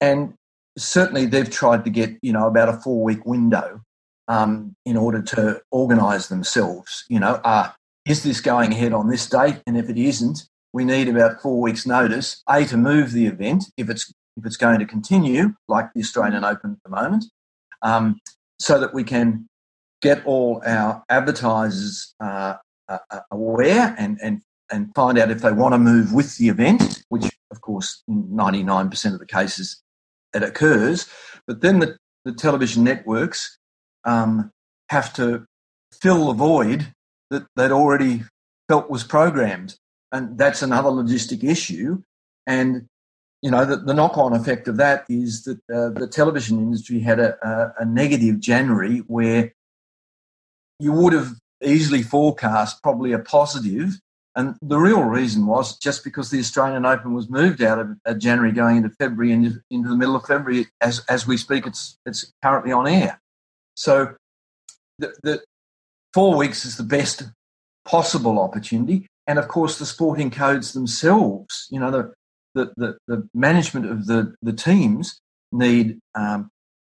And 0.00 0.32
certainly, 0.78 1.26
they've 1.26 1.50
tried 1.50 1.84
to 1.84 1.90
get 1.90 2.16
you 2.22 2.32
know 2.32 2.46
about 2.46 2.68
a 2.68 2.74
four 2.74 3.02
week 3.02 3.24
window 3.26 3.80
um, 4.28 4.74
in 4.84 4.96
order 4.96 5.22
to 5.22 5.60
organise 5.70 6.28
themselves. 6.28 7.04
You 7.08 7.20
know, 7.20 7.40
uh, 7.44 7.70
is 8.06 8.22
this 8.22 8.40
going 8.40 8.72
ahead 8.72 8.92
on 8.92 9.08
this 9.08 9.28
date? 9.28 9.62
And 9.66 9.76
if 9.76 9.88
it 9.88 9.98
isn't, 9.98 10.46
we 10.72 10.84
need 10.84 11.08
about 11.08 11.40
four 11.40 11.60
weeks' 11.60 11.86
notice, 11.86 12.42
A, 12.48 12.64
to 12.66 12.76
move 12.76 13.12
the 13.12 13.26
event 13.26 13.64
if 13.76 13.88
it's 13.88 14.12
if 14.36 14.44
it's 14.44 14.56
going 14.56 14.80
to 14.80 14.86
continue, 14.86 15.54
like 15.68 15.92
the 15.94 16.00
Australian 16.00 16.44
Open 16.44 16.72
at 16.72 16.82
the 16.84 16.90
moment, 16.90 17.24
um, 17.82 18.20
so 18.58 18.80
that 18.80 18.92
we 18.92 19.04
can 19.04 19.48
get 20.02 20.24
all 20.26 20.60
our 20.66 21.04
advertisers 21.08 22.14
uh, 22.20 22.54
uh, 22.88 22.98
uh 23.10 23.20
aware 23.30 23.94
and, 23.96 24.18
and, 24.20 24.42
and 24.72 24.92
find 24.94 25.18
out 25.18 25.30
if 25.30 25.40
they 25.40 25.52
want 25.52 25.72
to 25.72 25.78
move 25.78 26.12
with 26.12 26.36
the 26.36 26.48
event, 26.48 27.04
which, 27.10 27.30
of 27.52 27.60
course, 27.60 28.02
in 28.08 28.24
99% 28.24 29.12
of 29.12 29.20
the 29.20 29.26
cases 29.26 29.83
it 30.34 30.42
occurs. 30.42 31.08
But 31.46 31.60
then 31.60 31.78
the, 31.78 31.96
the 32.24 32.32
television 32.32 32.84
networks 32.84 33.58
um, 34.04 34.50
have 34.90 35.12
to 35.14 35.46
fill 36.00 36.26
the 36.26 36.34
void 36.34 36.92
that 37.30 37.46
they'd 37.56 37.70
already 37.70 38.22
felt 38.68 38.90
was 38.90 39.04
programmed. 39.04 39.76
And 40.12 40.38
that's 40.38 40.62
another 40.62 40.90
logistic 40.90 41.42
issue. 41.42 42.02
And 42.46 42.86
you 43.44 43.50
know, 43.50 43.66
the, 43.66 43.76
the 43.76 43.92
knock 43.92 44.16
on 44.16 44.32
effect 44.32 44.68
of 44.68 44.78
that 44.78 45.04
is 45.10 45.44
that 45.44 45.58
uh, 45.70 45.90
the 45.90 46.08
television 46.10 46.58
industry 46.58 47.00
had 47.00 47.20
a, 47.20 47.36
a, 47.46 47.82
a, 47.82 47.84
negative 47.84 48.40
January 48.40 49.00
where 49.00 49.52
you 50.80 50.92
would 50.92 51.12
have 51.12 51.34
easily 51.62 52.02
forecast 52.02 52.82
probably 52.82 53.12
a 53.12 53.18
positive 53.18 53.98
And 54.36 54.56
the 54.62 54.78
real 54.78 55.04
reason 55.04 55.46
was 55.46 55.78
just 55.78 56.02
because 56.02 56.30
the 56.30 56.40
Australian 56.40 56.84
Open 56.84 57.14
was 57.14 57.30
moved 57.30 57.62
out 57.62 57.78
of, 57.78 57.96
of 58.04 58.18
January 58.18 58.50
going 58.52 58.78
into 58.78 58.90
February 58.90 59.32
and 59.32 59.60
into 59.70 59.88
the 59.88 59.96
middle 59.96 60.16
of 60.16 60.26
February. 60.26 60.66
As, 60.80 61.04
as 61.08 61.26
we 61.26 61.36
speak, 61.36 61.66
it's, 61.66 61.96
it's 62.04 62.32
currently 62.42 62.72
on 62.72 62.88
air. 62.88 63.20
So 63.76 64.14
the, 64.98 65.14
the 65.22 65.44
four 66.12 66.36
weeks 66.36 66.64
is 66.64 66.76
the 66.76 66.82
best 66.82 67.22
possible 67.84 68.40
opportunity. 68.40 69.06
And 69.26 69.38
of 69.38 69.48
course, 69.48 69.78
the 69.78 69.86
sporting 69.86 70.30
codes 70.30 70.72
themselves, 70.72 71.68
you 71.70 71.78
know, 71.78 71.90
the, 71.90 72.12
the, 72.54 72.72
the, 72.76 72.98
the 73.06 73.28
management 73.34 73.86
of 73.86 74.06
the, 74.06 74.34
the 74.42 74.52
teams 74.52 75.20
need 75.52 75.98
um, 76.14 76.50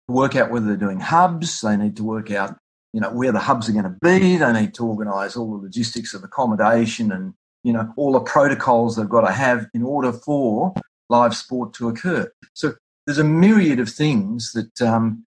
to 0.08 0.14
work 0.14 0.34
out 0.36 0.50
whether 0.50 0.66
they're 0.66 0.76
doing 0.76 1.00
hubs. 1.00 1.60
They 1.60 1.76
need 1.76 1.96
to 1.96 2.04
work 2.04 2.30
out, 2.30 2.58
you 2.92 3.00
know, 3.00 3.10
where 3.10 3.32
the 3.32 3.38
hubs 3.38 3.68
are 3.68 3.72
going 3.72 3.84
to 3.84 3.96
be. 4.00 4.36
They 4.36 4.52
need 4.52 4.74
to 4.74 4.86
organise 4.86 5.36
all 5.36 5.56
the 5.56 5.62
logistics 5.62 6.14
of 6.14 6.24
accommodation 6.24 7.12
and, 7.12 7.34
you 7.62 7.72
know, 7.72 7.92
all 7.96 8.12
the 8.12 8.20
protocols 8.20 8.96
they've 8.96 9.08
got 9.08 9.22
to 9.22 9.32
have 9.32 9.66
in 9.74 9.82
order 9.82 10.12
for 10.12 10.74
live 11.08 11.34
sport 11.34 11.74
to 11.74 11.88
occur. 11.88 12.30
So 12.54 12.74
there's 13.06 13.18
a 13.18 13.24
myriad 13.24 13.80
of 13.80 13.88
things 13.88 14.52
that 14.52 14.82
um, 14.82 15.24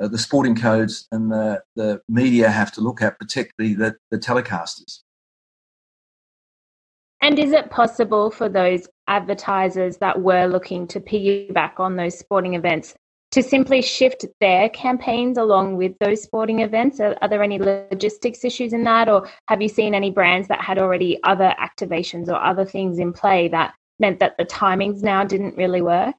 uh, 0.00 0.08
the 0.08 0.18
sporting 0.18 0.56
codes 0.56 1.06
and 1.12 1.30
the, 1.30 1.62
the 1.76 2.00
media 2.08 2.50
have 2.50 2.72
to 2.72 2.80
look 2.80 3.02
at, 3.02 3.18
particularly 3.18 3.74
the, 3.74 3.96
the 4.10 4.18
telecasters. 4.18 5.00
And 7.20 7.38
is 7.38 7.52
it 7.52 7.70
possible 7.70 8.30
for 8.30 8.48
those 8.48 8.88
advertisers 9.06 9.98
that 9.98 10.20
were 10.20 10.46
looking 10.46 10.88
to 10.88 11.00
piggyback 11.00 11.78
on 11.78 11.96
those 11.96 12.18
sporting 12.18 12.54
events 12.54 12.94
to 13.32 13.42
simply 13.42 13.82
shift 13.82 14.26
their 14.40 14.68
campaigns 14.68 15.38
along 15.38 15.76
with 15.76 15.92
those 15.98 16.22
sporting 16.22 16.60
events? 16.60 17.00
Are, 17.00 17.16
are, 17.20 17.28
there 17.28 17.42
any 17.42 17.58
logistics 17.58 18.44
issues 18.44 18.72
in 18.72 18.84
that, 18.84 19.08
or 19.08 19.28
have 19.48 19.60
you 19.60 19.68
seen 19.68 19.94
any 19.94 20.10
brands 20.10 20.48
that 20.48 20.60
had 20.60 20.78
already 20.78 21.18
other 21.24 21.54
activations 21.58 22.28
or 22.28 22.34
other 22.34 22.64
things 22.64 22.98
in 22.98 23.12
play 23.12 23.48
that 23.48 23.74
meant 23.98 24.20
that 24.20 24.36
the 24.38 24.44
timings 24.44 25.02
now 25.02 25.24
didn't 25.24 25.56
really 25.56 25.82
work? 25.82 26.16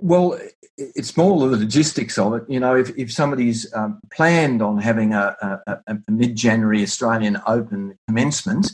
Well, 0.00 0.38
it's 0.76 1.16
more 1.16 1.38
the 1.38 1.56
logistics 1.56 2.18
of 2.18 2.34
it. 2.34 2.44
You 2.48 2.60
know, 2.60 2.76
if, 2.76 2.96
if 2.98 3.12
somebody's 3.12 3.72
um, 3.74 4.00
planned 4.12 4.62
on 4.62 4.78
having 4.78 5.14
a, 5.14 5.36
a, 5.66 5.78
a 5.86 5.98
mid 6.10 6.36
January 6.36 6.82
Australian 6.82 7.40
Open 7.46 7.98
commencement, 8.08 8.72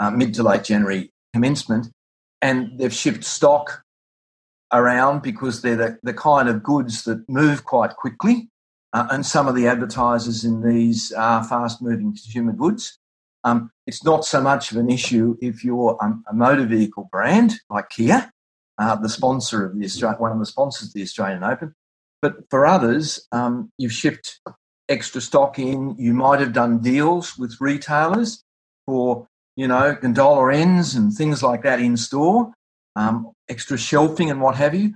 uh, 0.00 0.10
mid 0.10 0.34
to 0.34 0.42
late 0.42 0.64
January 0.64 1.10
commencement, 1.32 1.88
and 2.40 2.78
they've 2.78 2.92
shipped 2.92 3.24
stock 3.24 3.83
around 4.74 5.22
because 5.22 5.62
they're 5.62 5.76
the, 5.76 5.98
the 6.02 6.12
kind 6.12 6.48
of 6.48 6.62
goods 6.62 7.04
that 7.04 7.26
move 7.28 7.64
quite 7.64 7.96
quickly. 7.96 8.48
Uh, 8.92 9.06
and 9.10 9.24
some 9.24 9.48
of 9.48 9.54
the 9.54 9.66
advertisers 9.66 10.44
in 10.44 10.62
these 10.62 11.10
are 11.12 11.42
fast 11.42 11.80
moving 11.80 12.12
consumer 12.12 12.52
goods. 12.52 12.98
Um, 13.44 13.70
it's 13.86 14.04
not 14.04 14.24
so 14.24 14.40
much 14.40 14.72
of 14.72 14.78
an 14.78 14.90
issue 14.90 15.36
if 15.40 15.64
you're 15.64 15.98
um, 16.02 16.24
a 16.28 16.34
motor 16.34 16.64
vehicle 16.64 17.08
brand 17.10 17.54
like 17.70 17.88
Kia, 17.90 18.30
uh, 18.78 18.96
the 18.96 19.08
sponsor 19.08 19.64
of 19.64 19.78
the 19.78 19.84
Australian, 19.84 20.20
one 20.20 20.32
of 20.32 20.38
the 20.38 20.46
sponsors 20.46 20.88
of 20.88 20.94
the 20.94 21.02
Australian 21.02 21.44
Open. 21.44 21.74
But 22.22 22.36
for 22.50 22.66
others, 22.66 23.26
um, 23.32 23.70
you've 23.76 23.92
shipped 23.92 24.40
extra 24.88 25.20
stock 25.20 25.58
in. 25.58 25.94
You 25.98 26.14
might 26.14 26.40
have 26.40 26.52
done 26.52 26.80
deals 26.80 27.36
with 27.36 27.60
retailers 27.60 28.42
for 28.86 29.26
you 29.56 29.68
know 29.68 29.94
gondola 30.00 30.54
ends 30.54 30.94
and 30.94 31.12
things 31.12 31.42
like 31.42 31.62
that 31.62 31.80
in 31.80 31.96
store, 31.96 32.52
um, 32.96 33.32
extra 33.48 33.76
shelving 33.76 34.30
and 34.30 34.40
what 34.40 34.56
have 34.56 34.74
you. 34.74 34.94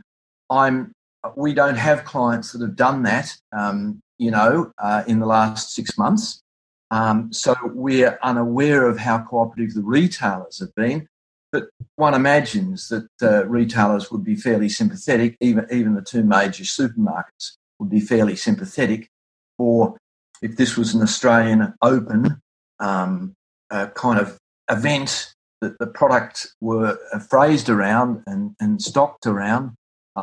I'm 0.50 0.92
we 1.36 1.52
don't 1.52 1.76
have 1.76 2.04
clients 2.04 2.52
that 2.52 2.62
have 2.62 2.76
done 2.76 3.02
that. 3.02 3.36
Um, 3.56 4.00
you 4.18 4.30
know, 4.30 4.72
uh, 4.78 5.04
in 5.06 5.20
the 5.20 5.26
last 5.26 5.74
six 5.74 5.96
months. 5.96 6.42
Um, 6.90 7.32
so 7.32 7.54
we're 7.64 8.18
unaware 8.22 8.88
of 8.88 8.98
how 8.98 9.18
cooperative 9.18 9.74
the 9.74 9.82
retailers 9.82 10.58
have 10.58 10.74
been. 10.74 11.06
But 11.52 11.68
one 11.96 12.14
imagines 12.14 12.88
that 12.88 13.08
uh, 13.22 13.46
retailers 13.46 14.10
would 14.10 14.24
be 14.24 14.36
fairly 14.36 14.68
sympathetic, 14.68 15.36
even, 15.40 15.66
even 15.70 15.94
the 15.94 16.02
two 16.02 16.22
major 16.22 16.64
supermarkets 16.64 17.56
would 17.78 17.90
be 17.90 18.00
fairly 18.00 18.36
sympathetic 18.36 19.08
for 19.56 19.96
if 20.42 20.56
this 20.56 20.76
was 20.76 20.94
an 20.94 21.02
Australian 21.02 21.74
open 21.80 22.40
um, 22.80 23.34
uh, 23.70 23.86
kind 23.88 24.18
of 24.20 24.38
event 24.70 25.34
that 25.60 25.78
the 25.78 25.86
products 25.86 26.54
were 26.60 26.98
phrased 27.28 27.68
around 27.68 28.22
and, 28.26 28.54
and 28.60 28.80
stocked 28.80 29.26
around, 29.26 29.74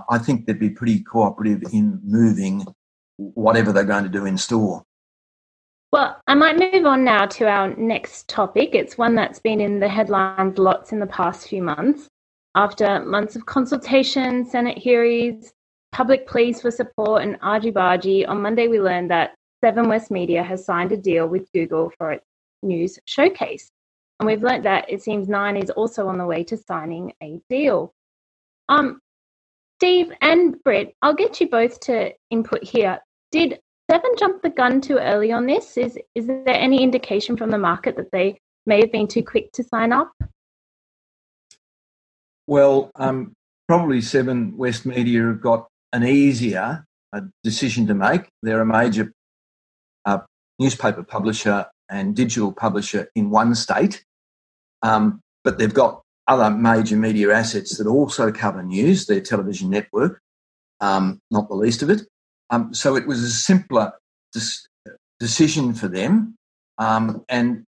I 0.10 0.18
think 0.18 0.46
they'd 0.46 0.60
be 0.60 0.70
pretty 0.70 1.00
cooperative 1.00 1.64
in 1.72 2.00
moving 2.04 2.66
whatever 3.18 3.72
they're 3.72 3.84
going 3.84 4.04
to 4.04 4.10
do 4.10 4.26
in 4.26 4.38
store. 4.38 4.84
Well, 5.92 6.22
I 6.28 6.34
might 6.34 6.58
move 6.58 6.86
on 6.86 7.06
now 7.06 7.26
to 7.26 7.48
our 7.48 7.74
next 7.78 8.28
topic. 8.28 8.72
It's 8.74 8.98
one 8.98 9.16
that's 9.16 9.40
been 9.40 9.62
in 9.62 9.80
the 9.80 9.88
headlines 9.88 10.58
lots 10.58 10.92
in 10.92 11.00
the 11.00 11.08
past 11.08 11.48
few 11.48 11.64
months. 11.64 12.10
After 12.56 13.04
months 13.06 13.36
of 13.36 13.46
consultation, 13.46 14.46
Senate 14.46 14.78
hearings, 14.78 15.54
public 15.92 16.28
pleas 16.28 16.62
for 16.62 16.72
support, 16.72 17.24
and 17.24 17.38
argy 17.42 17.72
bargy, 17.72 18.28
on 18.28 18.42
Monday 18.42 18.68
we 18.68 18.82
learned 18.82 19.12
that 19.12 19.36
Seven 19.64 19.88
West 19.88 20.12
Media 20.12 20.44
has 20.44 20.66
signed 20.66 20.92
a 20.92 20.98
deal 20.98 21.28
with 21.28 21.52
Google 21.54 21.92
for 21.98 22.12
its 22.12 22.26
news 22.62 23.00
showcase. 23.06 23.72
And 24.20 24.28
we've 24.28 24.44
learned 24.44 24.66
that 24.66 24.90
it 24.90 25.02
seems 25.02 25.28
Nine 25.28 25.58
is 25.58 25.70
also 25.70 26.08
on 26.08 26.18
the 26.18 26.26
way 26.26 26.44
to 26.46 26.58
signing 26.58 27.14
a 27.22 27.42
deal. 27.50 27.94
Um, 28.70 29.00
Steve 29.80 30.12
and 30.22 30.62
Britt, 30.64 30.96
I'll 31.02 31.14
get 31.14 31.42
you 31.42 31.50
both 31.50 31.80
to 31.82 32.12
input 32.32 32.64
here. 32.64 33.00
Did 33.32 33.60
Seven 33.92 34.12
jump 34.18 34.42
the 34.42 34.50
gun 34.50 34.82
too 34.82 34.98
early 34.98 35.32
on 35.32 35.46
this? 35.46 35.78
Is 35.78 36.00
is 36.16 36.26
there 36.26 36.44
any 36.48 36.82
indication 36.82 37.38
from 37.38 37.52
the 37.52 37.58
market 37.58 37.96
that 37.98 38.12
they 38.12 38.40
may 38.66 38.80
have 38.80 38.92
been 38.92 39.08
too 39.08 39.22
quick 39.22 39.52
to 39.54 39.64
sign 39.64 39.94
up? 39.94 40.12
Well, 42.48 42.92
um, 42.96 43.34
probably 43.68 44.02
Seven 44.02 44.58
West 44.58 44.86
Media 44.86 45.28
have 45.28 45.42
got 45.42 45.68
an 45.94 46.04
easier 46.04 46.84
uh, 47.14 47.22
decision 47.44 47.88
to 47.88 47.94
make. 47.94 48.28
They're 48.42 48.62
a 48.62 48.66
major 48.66 49.12
uh, 50.06 50.20
newspaper 50.60 51.04
publisher 51.04 51.66
and 51.90 52.16
digital 52.16 52.52
publisher 52.52 53.10
in 53.16 53.30
one 53.30 53.56
state, 53.56 54.04
um, 54.86 55.22
but 55.44 55.58
they've 55.58 55.74
got 55.74 56.02
other 56.28 56.50
major 56.52 56.96
media 56.96 57.34
assets 57.34 57.78
that 57.78 57.88
also 57.88 58.32
cover 58.32 58.62
news. 58.62 59.08
Their 59.08 59.22
television 59.22 59.70
network, 59.70 60.22
um, 60.80 61.20
not 61.32 61.50
the 61.50 61.56
least 61.56 61.82
of 61.82 61.90
it. 61.90 62.02
Um, 62.52 62.74
so 62.74 62.96
it 62.96 63.08
was 63.08 63.22
a 63.24 63.30
simpler 63.30 63.94
decision 65.20 65.74
for 65.74 65.88
them. 65.88 66.36
Um, 66.78 67.26
and 67.30 67.64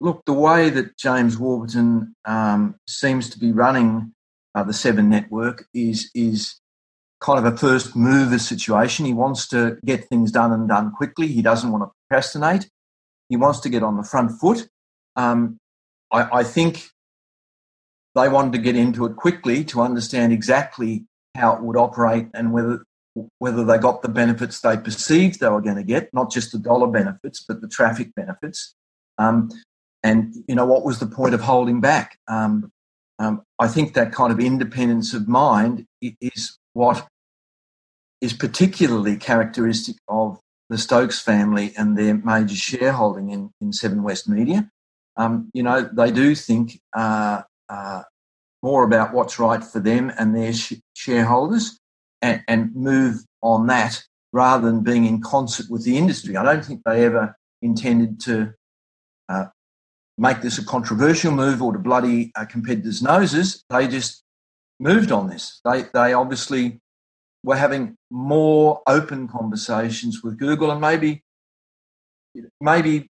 look, 0.00 0.22
the 0.24 0.32
way 0.32 0.70
that 0.70 0.96
James 0.96 1.36
Warburton 1.36 2.14
um, 2.24 2.76
seems 2.88 3.28
to 3.30 3.38
be 3.38 3.52
running 3.52 4.14
uh, 4.54 4.62
the 4.62 4.72
Seven 4.72 5.10
Network 5.10 5.66
is 5.74 6.10
is 6.14 6.58
kind 7.20 7.38
of 7.38 7.52
a 7.52 7.56
first 7.56 7.94
mover 7.94 8.38
situation. 8.38 9.04
He 9.04 9.12
wants 9.12 9.46
to 9.48 9.78
get 9.84 10.08
things 10.08 10.32
done 10.32 10.52
and 10.52 10.68
done 10.68 10.92
quickly. 10.92 11.28
He 11.28 11.42
doesn't 11.42 11.70
want 11.70 11.84
to 11.84 11.90
procrastinate. 12.08 12.68
He 13.28 13.36
wants 13.36 13.60
to 13.60 13.68
get 13.68 13.82
on 13.82 13.96
the 13.96 14.02
front 14.02 14.32
foot. 14.32 14.68
Um, 15.16 15.58
I, 16.12 16.40
I 16.40 16.44
think 16.44 16.90
they 18.14 18.28
wanted 18.28 18.52
to 18.52 18.58
get 18.58 18.76
into 18.76 19.06
it 19.06 19.16
quickly 19.16 19.64
to 19.64 19.80
understand 19.80 20.32
exactly 20.32 21.06
how 21.34 21.54
it 21.56 21.62
would 21.62 21.76
operate 21.76 22.28
and 22.34 22.52
whether 22.52 22.84
whether 23.38 23.64
they 23.64 23.78
got 23.78 24.00
the 24.00 24.08
benefits 24.08 24.60
they 24.60 24.76
perceived 24.76 25.38
they 25.38 25.48
were 25.48 25.60
going 25.60 25.76
to 25.76 25.82
get, 25.82 26.08
not 26.14 26.30
just 26.30 26.52
the 26.52 26.58
dollar 26.58 26.86
benefits, 26.86 27.44
but 27.46 27.60
the 27.60 27.68
traffic 27.68 28.14
benefits. 28.14 28.74
Um, 29.18 29.50
and, 30.02 30.34
you 30.48 30.54
know, 30.54 30.64
what 30.64 30.84
was 30.84 30.98
the 30.98 31.06
point 31.06 31.34
of 31.34 31.42
holding 31.42 31.80
back? 31.80 32.18
Um, 32.26 32.72
um, 33.18 33.42
I 33.58 33.68
think 33.68 33.94
that 33.94 34.12
kind 34.12 34.32
of 34.32 34.40
independence 34.40 35.12
of 35.12 35.28
mind 35.28 35.86
is 36.00 36.58
what 36.72 37.06
is 38.22 38.32
particularly 38.32 39.16
characteristic 39.16 39.96
of 40.08 40.40
the 40.70 40.78
Stokes 40.78 41.20
family 41.20 41.74
and 41.76 41.98
their 41.98 42.14
major 42.14 42.56
shareholding 42.56 43.30
in, 43.30 43.50
in 43.60 43.72
Seven 43.72 44.02
West 44.02 44.28
Media. 44.28 44.70
Um, 45.16 45.50
you 45.52 45.62
know, 45.62 45.82
they 45.92 46.10
do 46.10 46.34
think 46.34 46.80
uh, 46.96 47.42
uh, 47.68 48.02
more 48.62 48.84
about 48.84 49.12
what's 49.12 49.38
right 49.38 49.62
for 49.62 49.80
them 49.80 50.12
and 50.18 50.34
their 50.34 50.52
sh- 50.52 50.74
shareholders 50.94 51.78
and, 52.22 52.42
and 52.48 52.74
move 52.74 53.22
on 53.42 53.66
that 53.66 54.02
rather 54.32 54.66
than 54.66 54.82
being 54.82 55.04
in 55.04 55.20
concert 55.20 55.66
with 55.68 55.84
the 55.84 55.98
industry. 55.98 56.36
I 56.36 56.44
don't 56.44 56.64
think 56.64 56.82
they 56.84 57.04
ever 57.04 57.36
intended 57.60 58.20
to 58.20 58.54
uh, 59.28 59.46
make 60.16 60.40
this 60.40 60.58
a 60.58 60.64
controversial 60.64 61.32
move 61.32 61.62
or 61.62 61.72
to 61.72 61.78
bloody 61.78 62.32
uh, 62.34 62.44
competitors' 62.44 63.02
noses. 63.02 63.64
They 63.68 63.88
just 63.88 64.22
moved 64.80 65.12
on 65.12 65.28
this. 65.28 65.60
They, 65.64 65.84
they 65.92 66.12
obviously 66.12 66.80
were 67.44 67.56
having 67.56 67.96
more 68.10 68.82
open 68.86 69.28
conversations 69.28 70.22
with 70.22 70.38
Google 70.38 70.70
and 70.70 70.80
maybe 70.80 71.22
maybe 72.60 73.10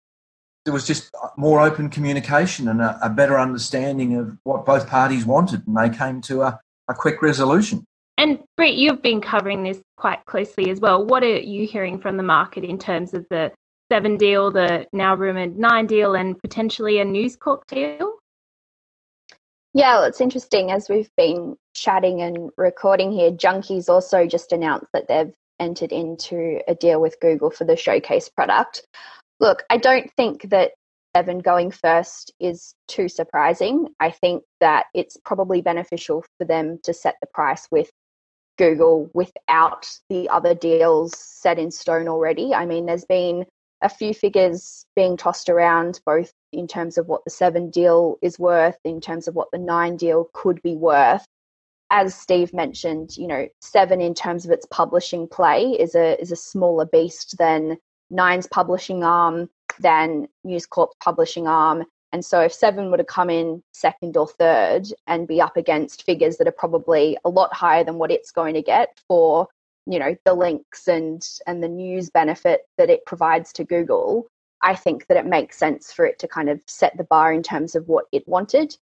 there 0.67 0.75
was 0.75 0.87
just 0.87 1.15
more 1.37 1.61
open 1.61 1.89
communication 1.89 2.69
and 2.69 2.83
a, 2.83 2.99
a 3.01 3.09
better 3.09 3.39
understanding 3.39 4.17
of 4.17 4.37
what 4.43 4.67
both 4.67 4.89
parties 4.89 5.25
wanted 5.25 5.65
and 5.67 5.77
they 5.77 5.89
came 5.89 6.21
to 6.21 6.43
a, 6.43 6.61
a 6.89 6.95
quick 6.95 7.23
resolution. 7.23 7.85
And 8.19 8.41
Britt, 8.57 8.75
you've 8.75 9.01
been 9.01 9.21
covering 9.21 9.63
this 9.63 9.81
quite 9.97 10.25
closely 10.27 10.71
as 10.71 10.81
well. 10.81 11.05
What 11.05 11.23
are 11.23 11.39
you 11.39 11.69
hearing 11.69 12.01
from 12.01 12.17
the 12.17 12.25
market 12.25 12.65
in 12.65 12.79
terms 12.79 13.15
of 13.15 13.25
the 13.31 13.53
Seven 13.93 14.17
deal, 14.17 14.51
the 14.51 14.87
now 14.93 15.15
rumored 15.15 15.57
Nine 15.57 15.87
deal, 15.87 16.17
and 16.17 16.37
potentially 16.41 16.99
a 16.99 17.05
News 17.05 17.37
Corp 17.37 17.65
deal? 17.69 18.15
Yeah, 19.75 19.99
well, 19.99 20.05
it's 20.05 20.21
interesting 20.21 20.73
as 20.73 20.89
we've 20.89 21.11
been 21.17 21.55
chatting 21.73 22.21
and 22.21 22.51
recording 22.57 23.13
here. 23.13 23.31
Junkee's 23.31 23.89
also 23.89 24.27
just 24.27 24.51
announced 24.51 24.89
that 24.93 25.07
they've 25.07 25.33
entered 25.61 25.93
into 25.93 26.61
a 26.67 26.75
deal 26.75 27.01
with 27.01 27.21
Google 27.21 27.51
for 27.51 27.65
the 27.65 27.77
Showcase 27.77 28.29
product. 28.29 28.85
Look, 29.41 29.65
I 29.71 29.77
don't 29.77 30.11
think 30.17 30.49
that 30.51 30.73
Seven 31.17 31.39
going 31.39 31.71
first 31.71 32.31
is 32.41 32.75
too 32.89 33.09
surprising. 33.09 33.89
I 33.99 34.11
think 34.11 34.43
that 34.61 34.85
it's 34.93 35.17
probably 35.25 35.63
beneficial 35.63 36.23
for 36.37 36.45
them 36.45 36.79
to 36.85 36.93
set 36.93 37.15
the 37.23 37.27
price 37.33 37.67
with 37.71 37.91
Google 38.59 39.09
without 39.15 39.89
the 40.11 40.29
other 40.29 40.55
deals 40.55 41.17
set 41.17 41.59
in 41.59 41.71
stone 41.71 42.07
already. 42.07 42.55
I 42.55 42.67
mean, 42.67 42.85
there's 42.85 43.07
been 43.07 43.47
a 43.81 43.89
few 43.89 44.13
figures 44.13 44.85
being 44.95 45.17
tossed 45.17 45.49
around, 45.49 46.01
both 46.05 46.31
in 46.53 46.67
terms 46.67 46.99
of 46.99 47.07
what 47.07 47.25
the 47.25 47.31
seven 47.31 47.71
deal 47.71 48.19
is 48.21 48.39
worth, 48.39 48.77
in 48.85 49.01
terms 49.01 49.27
of 49.27 49.35
what 49.35 49.49
the 49.51 49.59
nine 49.59 49.97
deal 49.97 50.29
could 50.35 50.61
be 50.61 50.77
worth. 50.77 51.25
As 51.91 52.15
Steve 52.15 52.53
mentioned, 52.53 53.17
you 53.17 53.27
know, 53.27 53.49
seven 53.63 54.03
in 54.03 54.13
terms 54.13 54.45
of 54.45 54.51
its 54.51 54.67
publishing 54.71 55.29
play 55.29 55.71
is 55.71 55.95
a 55.95 56.21
is 56.21 56.31
a 56.31 56.37
smaller 56.37 56.85
beast 56.85 57.37
than 57.39 57.79
nine's 58.11 58.47
publishing 58.47 59.05
arm, 59.05 59.49
than 59.81 60.29
News 60.45 60.67
Corp's 60.67 60.97
publishing 61.03 61.47
arm. 61.47 61.85
And 62.13 62.25
so 62.25 62.41
if 62.41 62.53
Seven 62.53 62.91
were 62.91 62.97
to 62.97 63.05
come 63.05 63.31
in 63.31 63.63
second 63.73 64.17
or 64.17 64.27
third 64.27 64.87
and 65.07 65.29
be 65.29 65.41
up 65.41 65.57
against 65.57 66.05
figures 66.05 66.37
that 66.39 66.49
are 66.49 66.53
probably 66.53 67.17
a 67.25 67.29
lot 67.29 67.53
higher 67.53 67.85
than 67.85 67.99
what 67.99 68.11
it's 68.11 68.31
going 68.31 68.55
to 68.55 68.63
get 68.63 69.01
for, 69.09 69.49
you 69.87 69.99
know, 69.99 70.17
the 70.25 70.35
links 70.35 70.89
and 70.89 71.27
and 71.47 71.63
the 71.63 71.69
news 71.69 72.11
benefit 72.11 72.63
that 72.79 72.91
it 72.91 73.05
provides 73.07 73.53
to 73.55 73.65
Google, 73.65 74.27
I 74.63 74.75
think 74.75 75.07
that 75.09 75.17
it 75.17 75.27
makes 75.27 75.59
sense 75.59 75.93
for 75.93 76.07
it 76.07 76.19
to 76.21 76.29
kind 76.29 76.49
of 76.49 76.61
set 76.67 76.97
the 76.97 77.05
bar 77.05 77.33
in 77.33 77.43
terms 77.43 77.75
of 77.75 77.87
what 77.89 78.07
it 78.13 78.27
wanted. 78.27 78.77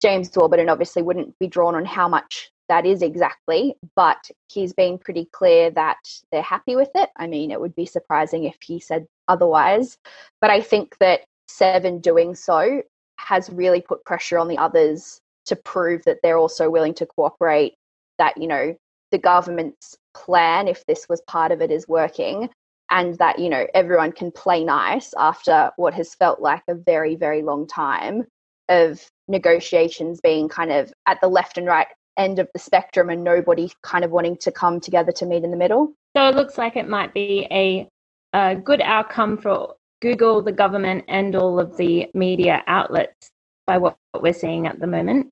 James 0.00 0.30
Warburton 0.34 0.70
obviously 0.70 1.02
wouldn't 1.02 1.38
be 1.38 1.46
drawn 1.46 1.74
on 1.74 1.84
how 1.84 2.08
much 2.08 2.50
that 2.70 2.86
is 2.86 3.02
exactly, 3.02 3.74
but 3.96 4.30
he's 4.48 4.72
been 4.72 4.96
pretty 4.96 5.28
clear 5.32 5.70
that 5.72 5.98
they're 6.30 6.40
happy 6.40 6.76
with 6.76 6.90
it. 6.94 7.10
I 7.16 7.26
mean, 7.26 7.50
it 7.50 7.60
would 7.60 7.74
be 7.74 7.84
surprising 7.84 8.44
if 8.44 8.56
he 8.62 8.78
said 8.78 9.06
otherwise. 9.26 9.98
But 10.40 10.50
I 10.50 10.60
think 10.60 10.96
that 11.00 11.22
Seven 11.48 11.98
doing 11.98 12.36
so 12.36 12.80
has 13.18 13.50
really 13.50 13.80
put 13.80 14.04
pressure 14.04 14.38
on 14.38 14.46
the 14.46 14.56
others 14.56 15.20
to 15.46 15.56
prove 15.56 16.04
that 16.04 16.18
they're 16.22 16.38
also 16.38 16.70
willing 16.70 16.94
to 16.94 17.06
cooperate, 17.06 17.74
that, 18.18 18.36
you 18.38 18.46
know, 18.46 18.76
the 19.10 19.18
government's 19.18 19.96
plan, 20.14 20.68
if 20.68 20.86
this 20.86 21.08
was 21.08 21.20
part 21.22 21.50
of 21.50 21.60
it, 21.60 21.72
is 21.72 21.88
working, 21.88 22.48
and 22.88 23.18
that, 23.18 23.40
you 23.40 23.48
know, 23.48 23.66
everyone 23.74 24.12
can 24.12 24.30
play 24.30 24.62
nice 24.62 25.12
after 25.18 25.72
what 25.74 25.92
has 25.94 26.14
felt 26.14 26.40
like 26.40 26.62
a 26.68 26.74
very, 26.76 27.16
very 27.16 27.42
long 27.42 27.66
time 27.66 28.26
of 28.68 29.04
negotiations 29.26 30.20
being 30.22 30.48
kind 30.48 30.70
of 30.70 30.92
at 31.06 31.20
the 31.20 31.26
left 31.26 31.58
and 31.58 31.66
right 31.66 31.88
end 32.16 32.38
of 32.38 32.48
the 32.52 32.58
spectrum 32.58 33.10
and 33.10 33.24
nobody 33.24 33.72
kind 33.82 34.04
of 34.04 34.10
wanting 34.10 34.36
to 34.38 34.52
come 34.52 34.80
together 34.80 35.12
to 35.12 35.26
meet 35.26 35.44
in 35.44 35.50
the 35.50 35.56
middle. 35.56 35.92
So 36.16 36.28
it 36.28 36.34
looks 36.34 36.58
like 36.58 36.76
it 36.76 36.88
might 36.88 37.14
be 37.14 37.46
a, 37.50 37.88
a 38.32 38.56
good 38.56 38.80
outcome 38.80 39.38
for 39.38 39.74
Google, 40.00 40.42
the 40.42 40.52
government, 40.52 41.04
and 41.08 41.36
all 41.36 41.60
of 41.60 41.76
the 41.76 42.08
media 42.14 42.62
outlets 42.66 43.30
by 43.66 43.78
what 43.78 43.96
we're 44.18 44.32
seeing 44.32 44.66
at 44.66 44.80
the 44.80 44.86
moment. 44.86 45.30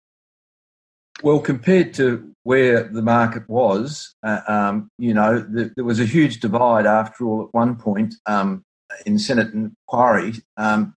Well, 1.23 1.41
compared 1.41 1.95
to 1.95 2.33
where 2.45 2.85
the 2.85 3.03
market 3.03 3.49
was, 3.49 4.15
uh, 4.23 4.41
um, 4.47 4.89
you 4.99 5.15
know, 5.15 5.41
the, 5.41 5.73
there 5.75 5.85
was 5.85 5.99
a 5.99 6.05
huge 6.05 6.39
divide 6.39 6.87
after 6.87 7.25
all 7.25 7.43
at 7.43 7.53
one 7.53 7.75
point 7.75 8.15
um, 8.27 8.63
in 9.05 9.19
Senate 9.19 9.53
inquiry. 9.53 10.35
Um, 10.57 10.95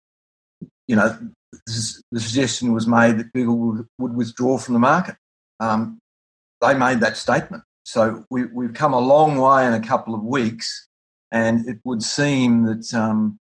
you 0.87 0.97
know, 0.97 1.17
the 1.67 2.21
suggestion 2.21 2.73
was 2.73 2.87
made 2.87 3.19
that 3.19 3.33
Google 3.33 3.57
would, 3.57 3.87
would 3.99 4.15
withdraw 4.15 4.59
from 4.59 4.75
the 4.75 4.81
market 4.81 5.17
um, 5.61 5.99
they 6.61 6.75
made 6.75 7.01
that 7.01 7.17
statement. 7.17 7.63
So 7.85 8.25
we, 8.31 8.43
have 8.43 8.75
come 8.75 8.93
a 8.93 9.01
long 9.01 9.39
way 9.39 9.67
in 9.67 9.73
a 9.73 9.81
couple 9.81 10.15
of 10.15 10.23
weeks, 10.23 10.89
and 11.31 11.69
it 11.69 11.79
would 11.85 12.03
seem 12.03 12.65
that 12.65 12.93
um, 12.95 13.39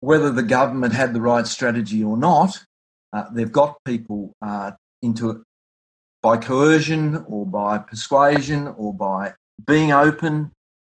whether 0.00 0.30
the 0.30 0.42
government 0.42 0.92
had 0.92 1.14
the 1.14 1.20
right 1.20 1.46
strategy 1.46 2.02
or 2.02 2.16
not, 2.16 2.64
uh, 3.12 3.24
they've 3.32 3.52
got 3.52 3.76
people 3.84 4.34
uh, 4.42 4.72
into 5.02 5.30
it 5.30 5.38
by 6.22 6.36
coercion 6.36 7.24
or 7.28 7.46
by 7.46 7.78
persuasion 7.78 8.68
or 8.76 8.94
by 8.94 9.32
being 9.66 9.92
open, 9.92 10.50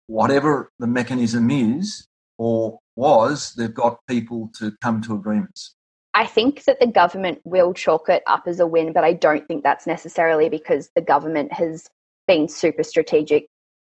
whatever 0.06 0.70
the 0.78 0.86
mechanism 0.86 1.50
is 1.50 2.06
or 2.38 2.78
was, 2.96 3.54
they've 3.54 3.74
got 3.74 3.98
people 4.08 4.50
to 4.58 4.74
come 4.82 5.00
to 5.02 5.14
agreements. 5.14 5.74
I 6.14 6.26
think 6.26 6.64
that 6.64 6.78
the 6.78 6.86
government 6.86 7.40
will 7.44 7.74
chalk 7.74 8.08
it 8.08 8.22
up 8.26 8.44
as 8.46 8.60
a 8.60 8.66
win, 8.66 8.92
but 8.92 9.02
I 9.02 9.12
don't 9.12 9.46
think 9.48 9.64
that's 9.64 9.86
necessarily 9.86 10.48
because 10.48 10.88
the 10.94 11.02
government 11.02 11.52
has 11.52 11.88
been 12.28 12.48
super 12.48 12.84
strategic 12.84 13.48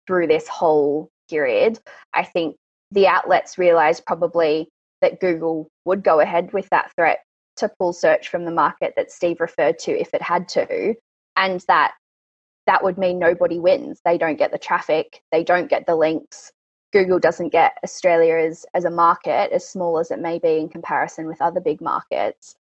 through 0.08 0.27
this 0.27 0.47
whole 0.47 1.10
period. 1.30 1.80
I 2.15 2.23
think 2.23 2.56
the 2.91 3.08
outlets 3.08 3.60
realised 3.60 4.06
probably 4.06 4.69
that 5.01 5.19
Google 5.19 5.69
would 5.86 6.03
go 6.03 6.19
ahead 6.19 6.53
with 6.53 6.67
that 6.69 6.91
threat 6.95 7.19
to 7.58 7.69
pull 7.77 7.93
search 7.93 8.30
from 8.30 8.45
the 8.45 8.51
market 8.51 8.93
that 8.95 9.12
Steve 9.12 9.39
referred 9.39 9.77
to 9.80 9.91
if 9.91 10.13
it 10.13 10.21
had 10.21 10.47
to, 10.49 10.95
and 11.36 11.63
that 11.67 11.93
that 12.65 12.84
would 12.84 12.97
mean 12.97 13.19
nobody 13.19 13.60
wins. 13.60 14.01
They 14.03 14.17
don't 14.17 14.38
get 14.38 14.51
the 14.51 14.58
traffic, 14.58 15.21
they 15.32 15.43
don't 15.43 15.69
get 15.69 15.86
the 15.86 15.95
links, 15.95 16.51
Google 16.97 17.19
doesn't 17.19 17.49
get 17.49 17.77
Australia 17.83 18.36
as, 18.36 18.65
as 18.73 18.83
a 18.83 18.89
market, 18.89 19.51
as 19.51 19.69
small 19.69 19.99
as 19.99 20.10
it 20.10 20.19
may 20.19 20.39
be 20.39 20.57
in 20.57 20.67
comparison 20.67 21.27
with 21.27 21.41
other 21.43 21.60
big 21.60 21.79
markets. 21.79 22.55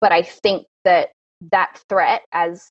But 0.00 0.12
I 0.12 0.22
think 0.22 0.66
that 0.84 1.10
that 1.50 1.78
threat, 1.90 2.22
as 2.32 2.70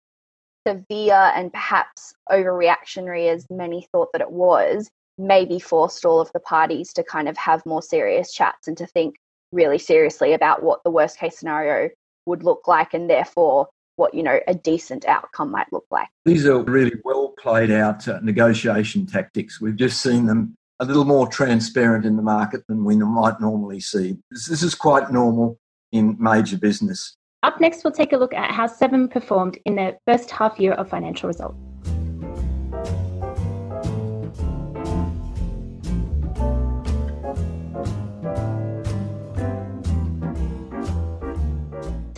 severe 0.68 1.32
and 1.36 1.54
perhaps 1.54 2.16
overreactionary 2.32 3.32
as 3.32 3.46
many 3.52 3.88
thought 3.92 4.10
that 4.14 4.22
it 4.22 4.32
was, 4.32 4.90
maybe 5.20 5.60
forced 5.60 6.06
all 6.06 6.20
of 6.20 6.32
the 6.34 6.40
parties 6.40 6.92
to 6.94 7.04
kind 7.04 7.30
of 7.30 7.38
have 7.38 7.64
more 7.68 7.84
serious 7.84 8.34
chats 8.34 8.68
and 8.68 8.78
to 8.78 8.88
think 8.88 9.16
really 9.52 9.78
seriously 9.78 10.34
about 10.34 10.64
what 10.64 10.84
the 10.84 10.90
worst 10.90 11.20
case 11.20 11.38
scenario 11.38 11.90
would 12.26 12.44
look 12.44 12.68
like 12.68 12.96
and 12.96 13.10
therefore 13.10 13.68
what 13.98 14.14
you 14.14 14.24
know 14.24 14.40
a 14.48 14.56
decent 14.56 15.06
outcome 15.06 15.52
might 15.52 15.68
look 15.74 15.86
like 15.92 16.08
these 16.24 16.46
are 16.46 16.64
really 16.64 16.94
well 17.04 17.34
played 17.38 17.70
out 17.70 18.08
uh, 18.08 18.20
negotiation 18.24 19.06
tactics 19.06 19.60
we've 19.60 19.76
just 19.76 20.02
seen 20.02 20.26
them 20.26 20.56
a 20.82 20.86
little 20.86 21.06
more 21.06 21.28
transparent 21.28 22.06
in 22.06 22.18
the 22.18 22.24
market 22.24 22.66
than 22.68 22.84
we 22.84 22.98
might 22.98 23.40
normally 23.40 23.80
see. 23.80 24.18
This 24.32 24.64
is 24.64 24.74
quite 24.74 25.12
normal 25.12 25.60
in 25.92 26.18
major 26.20 26.58
business. 26.58 27.16
Up 27.44 27.62
next, 27.62 27.84
we'll 27.84 27.94
take 27.94 28.14
a 28.14 28.18
look 28.18 28.34
at 28.34 28.52
how 28.52 28.68
Seven 28.68 29.08
performed 29.08 29.60
in 29.66 29.76
their 29.76 29.98
first 30.06 30.32
half 30.32 30.60
year 30.60 30.74
of 30.74 30.90
financial 30.90 31.28
results. 31.28 31.71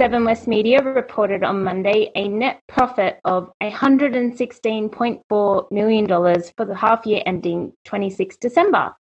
Seven 0.04 0.26
West 0.26 0.50
Media 0.50 0.84
reported 0.84 1.46
on 1.46 1.64
Monday 1.64 2.12
a 2.14 2.28
net 2.28 2.60
profit 2.68 3.22
of 3.24 3.50
$116.4 3.62 5.72
million 5.72 6.08
for 6.58 6.66
the 6.66 6.76
half 6.76 7.06
year 7.06 7.24
ending 7.26 7.72
26 7.86 8.36
December 8.36 8.94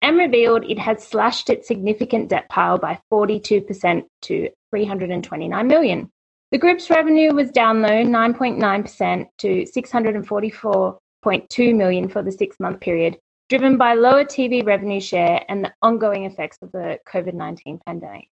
and 0.00 0.16
revealed 0.16 0.62
it 0.70 0.78
had 0.78 1.00
slashed 1.00 1.50
its 1.50 1.66
significant 1.66 2.28
debt 2.28 2.48
pile 2.50 2.78
by 2.78 3.00
42% 3.12 4.04
to 4.22 4.48
329 4.70 5.66
million. 5.66 6.08
The 6.52 6.58
group's 6.58 6.88
revenue 6.88 7.34
was 7.34 7.50
down 7.50 7.82
though 7.82 7.88
9.9% 7.88 9.26
to 9.38 9.48
644.2 9.48 11.74
million 11.74 12.08
for 12.08 12.22
the 12.22 12.30
6-month 12.30 12.78
period, 12.78 13.18
driven 13.48 13.76
by 13.76 13.94
lower 13.94 14.22
TV 14.22 14.64
revenue 14.64 15.00
share 15.00 15.44
and 15.48 15.64
the 15.64 15.74
ongoing 15.82 16.26
effects 16.26 16.58
of 16.62 16.70
the 16.70 17.00
COVID-19 17.08 17.80
pandemic. 17.84 18.28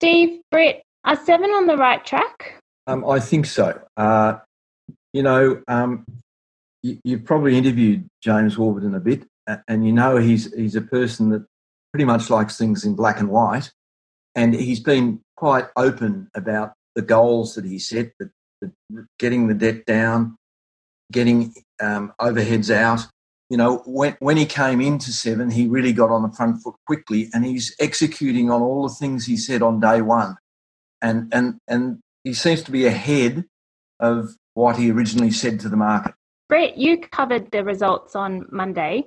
Steve, 0.00 0.40
Britt, 0.50 0.84
are 1.04 1.16
seven 1.16 1.50
on 1.50 1.66
the 1.66 1.76
right 1.76 2.04
track? 2.04 2.60
Um, 2.86 3.08
I 3.08 3.20
think 3.20 3.46
so. 3.46 3.80
Uh, 3.96 4.38
you 5.12 5.22
know, 5.22 5.62
um, 5.68 6.04
you, 6.82 6.98
have 7.10 7.24
probably 7.24 7.56
interviewed 7.56 8.08
James 8.22 8.56
Warburton 8.56 8.94
a 8.94 9.00
bit, 9.00 9.26
and 9.68 9.86
you 9.86 9.92
know 9.92 10.16
he's 10.16 10.52
he's 10.54 10.76
a 10.76 10.80
person 10.80 11.30
that 11.30 11.46
pretty 11.92 12.04
much 12.04 12.30
likes 12.30 12.56
things 12.58 12.84
in 12.84 12.94
black 12.94 13.20
and 13.20 13.28
white, 13.28 13.70
and 14.34 14.54
he's 14.54 14.80
been 14.80 15.20
quite 15.36 15.66
open 15.76 16.28
about 16.34 16.72
the 16.94 17.02
goals 17.02 17.54
that 17.54 17.64
he 17.64 17.78
set, 17.78 18.12
that, 18.18 18.30
that 18.60 18.72
getting 19.18 19.48
the 19.48 19.54
debt 19.54 19.84
down, 19.86 20.36
getting 21.12 21.54
um, 21.80 22.12
overheads 22.20 22.74
out. 22.74 23.06
You 23.50 23.56
know, 23.56 23.82
when 23.86 24.16
when 24.20 24.36
he 24.36 24.46
came 24.46 24.80
into 24.80 25.12
Seven, 25.12 25.50
he 25.50 25.66
really 25.66 25.92
got 25.92 26.10
on 26.10 26.22
the 26.22 26.34
front 26.34 26.62
foot 26.62 26.74
quickly, 26.86 27.28
and 27.32 27.44
he's 27.44 27.74
executing 27.80 28.50
on 28.50 28.62
all 28.62 28.88
the 28.88 28.94
things 28.94 29.26
he 29.26 29.36
said 29.36 29.62
on 29.62 29.80
day 29.80 30.02
one 30.02 30.36
and 31.02 31.32
and 31.34 31.58
and 31.68 31.98
he 32.24 32.34
seems 32.34 32.62
to 32.64 32.72
be 32.72 32.86
ahead 32.86 33.44
of 34.00 34.30
what 34.54 34.76
he 34.76 34.90
originally 34.90 35.30
said 35.30 35.60
to 35.60 35.68
the 35.68 35.76
market. 35.76 36.14
Brett, 36.48 36.78
you 36.78 36.98
covered 36.98 37.50
the 37.52 37.64
results 37.64 38.16
on 38.16 38.46
Monday. 38.50 39.04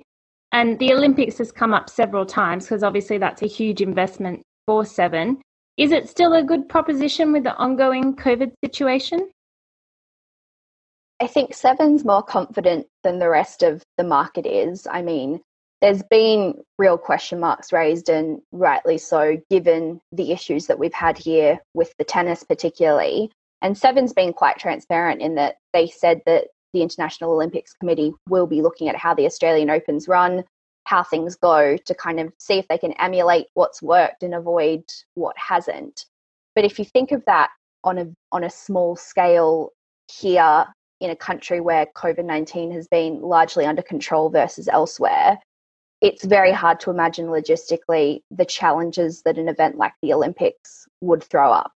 and 0.52 0.78
the 0.78 0.92
Olympics 0.92 1.38
has 1.38 1.52
come 1.52 1.74
up 1.74 1.90
several 1.90 2.26
times 2.26 2.64
because 2.64 2.82
obviously 2.82 3.18
that's 3.18 3.42
a 3.42 3.46
huge 3.46 3.80
investment 3.80 4.42
for 4.66 4.84
Seven. 4.84 5.40
Is 5.76 5.92
it 5.92 6.08
still 6.08 6.34
a 6.34 6.42
good 6.42 6.68
proposition 6.68 7.32
with 7.32 7.44
the 7.44 7.54
ongoing 7.56 8.14
COVID 8.16 8.52
situation? 8.64 9.30
I 11.20 11.26
think 11.26 11.54
Seven's 11.54 12.04
more 12.04 12.22
confident 12.22 12.86
than 13.04 13.18
the 13.18 13.28
rest 13.30 13.62
of 13.62 13.82
the 13.96 14.04
market 14.04 14.46
is. 14.46 14.86
I 14.90 15.02
mean, 15.02 15.40
there's 15.82 16.02
been 16.04 16.54
real 16.78 16.96
question 16.96 17.40
marks 17.40 17.72
raised, 17.72 18.08
and 18.08 18.40
rightly 18.52 18.96
so, 18.96 19.36
given 19.50 20.00
the 20.12 20.30
issues 20.30 20.68
that 20.68 20.78
we've 20.78 20.94
had 20.94 21.18
here 21.18 21.58
with 21.74 21.92
the 21.98 22.04
tennis, 22.04 22.44
particularly. 22.44 23.32
And 23.62 23.76
Seven's 23.76 24.12
been 24.12 24.32
quite 24.32 24.58
transparent 24.58 25.20
in 25.20 25.34
that 25.34 25.56
they 25.72 25.88
said 25.88 26.22
that 26.24 26.46
the 26.72 26.82
International 26.82 27.32
Olympics 27.32 27.74
Committee 27.74 28.14
will 28.28 28.46
be 28.46 28.62
looking 28.62 28.88
at 28.88 28.96
how 28.96 29.12
the 29.12 29.26
Australian 29.26 29.70
Opens 29.70 30.06
run, 30.06 30.44
how 30.84 31.02
things 31.02 31.34
go 31.34 31.76
to 31.76 31.94
kind 31.94 32.20
of 32.20 32.32
see 32.38 32.58
if 32.58 32.68
they 32.68 32.78
can 32.78 32.92
emulate 32.92 33.46
what's 33.54 33.82
worked 33.82 34.22
and 34.22 34.34
avoid 34.34 34.84
what 35.14 35.36
hasn't. 35.36 36.06
But 36.54 36.64
if 36.64 36.78
you 36.78 36.84
think 36.84 37.10
of 37.10 37.24
that 37.26 37.50
on 37.82 37.98
a 37.98 38.06
on 38.30 38.44
a 38.44 38.50
small 38.50 38.94
scale 38.94 39.70
here 40.08 40.64
in 41.00 41.10
a 41.10 41.16
country 41.16 41.60
where 41.60 41.86
COVID 41.96 42.24
19 42.24 42.70
has 42.70 42.86
been 42.86 43.20
largely 43.20 43.66
under 43.66 43.82
control 43.82 44.30
versus 44.30 44.68
elsewhere, 44.68 45.38
it's 46.02 46.24
very 46.24 46.52
hard 46.52 46.80
to 46.80 46.90
imagine 46.90 47.26
logistically 47.28 48.20
the 48.30 48.44
challenges 48.44 49.22
that 49.22 49.38
an 49.38 49.48
event 49.48 49.78
like 49.78 49.92
the 50.02 50.12
Olympics 50.12 50.86
would 51.00 51.22
throw 51.22 51.52
up. 51.52 51.72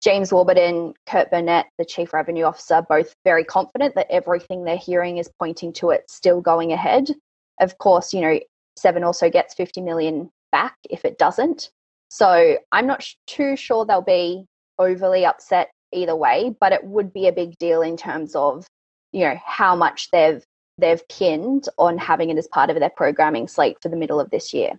James 0.00 0.32
Warburton, 0.32 0.94
Kurt 1.06 1.28
Burnette, 1.32 1.64
the 1.76 1.84
Chief 1.84 2.12
Revenue 2.12 2.44
Officer, 2.44 2.86
both 2.88 3.12
very 3.24 3.42
confident 3.42 3.96
that 3.96 4.06
everything 4.10 4.62
they're 4.62 4.76
hearing 4.76 5.18
is 5.18 5.28
pointing 5.40 5.72
to 5.72 5.90
it 5.90 6.08
still 6.08 6.40
going 6.40 6.72
ahead. 6.72 7.10
Of 7.60 7.76
course, 7.78 8.14
you 8.14 8.20
know, 8.20 8.38
Seven 8.76 9.02
also 9.02 9.28
gets 9.28 9.54
50 9.54 9.80
million 9.80 10.30
back 10.52 10.76
if 10.88 11.04
it 11.04 11.18
doesn't. 11.18 11.70
So 12.10 12.58
I'm 12.70 12.86
not 12.86 13.04
too 13.26 13.56
sure 13.56 13.84
they'll 13.84 14.02
be 14.02 14.46
overly 14.78 15.26
upset 15.26 15.70
either 15.92 16.14
way, 16.14 16.54
but 16.60 16.72
it 16.72 16.84
would 16.84 17.12
be 17.12 17.26
a 17.26 17.32
big 17.32 17.58
deal 17.58 17.82
in 17.82 17.96
terms 17.96 18.36
of, 18.36 18.68
you 19.10 19.24
know, 19.24 19.36
how 19.44 19.74
much 19.74 20.12
they've 20.12 20.44
they've 20.78 21.06
pinned 21.08 21.68
on 21.76 21.98
having 21.98 22.30
it 22.30 22.38
as 22.38 22.46
part 22.48 22.70
of 22.70 22.78
their 22.78 22.90
programming 22.90 23.48
slate 23.48 23.76
for 23.82 23.88
the 23.88 23.96
middle 23.96 24.20
of 24.20 24.30
this 24.30 24.54
year. 24.54 24.78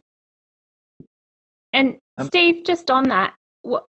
And 1.73 1.97
um, 2.17 2.27
Steve, 2.27 2.65
just 2.65 2.89
on 2.89 3.09
that, 3.09 3.35
what, 3.61 3.85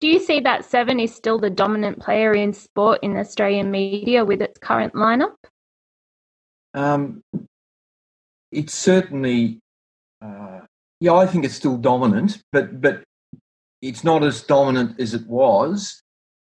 do 0.00 0.08
you 0.08 0.20
see 0.20 0.40
that 0.40 0.64
Seven 0.64 1.00
is 1.00 1.14
still 1.14 1.38
the 1.38 1.50
dominant 1.50 2.00
player 2.00 2.34
in 2.34 2.52
sport 2.52 3.00
in 3.02 3.16
Australian 3.16 3.70
media 3.70 4.24
with 4.24 4.42
its 4.42 4.58
current 4.58 4.94
lineup? 4.94 5.34
Um, 6.74 7.22
it's 8.52 8.74
certainly, 8.74 9.58
uh, 10.22 10.60
yeah, 11.00 11.14
I 11.14 11.26
think 11.26 11.44
it's 11.44 11.54
still 11.54 11.76
dominant, 11.76 12.42
but 12.52 12.80
but 12.80 13.02
it's 13.80 14.04
not 14.04 14.22
as 14.22 14.42
dominant 14.42 15.00
as 15.00 15.14
it 15.14 15.26
was. 15.26 16.02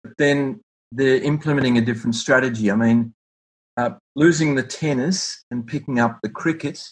But 0.04 0.14
then 0.18 0.62
they're 0.92 1.22
implementing 1.22 1.78
a 1.78 1.82
different 1.82 2.16
strategy. 2.16 2.72
I 2.72 2.76
mean, 2.76 3.14
uh, 3.78 3.92
losing 4.16 4.56
the 4.56 4.64
tennis 4.64 5.44
and 5.52 5.68
picking 5.68 6.00
up 6.00 6.20
the 6.22 6.30
cricket, 6.30 6.84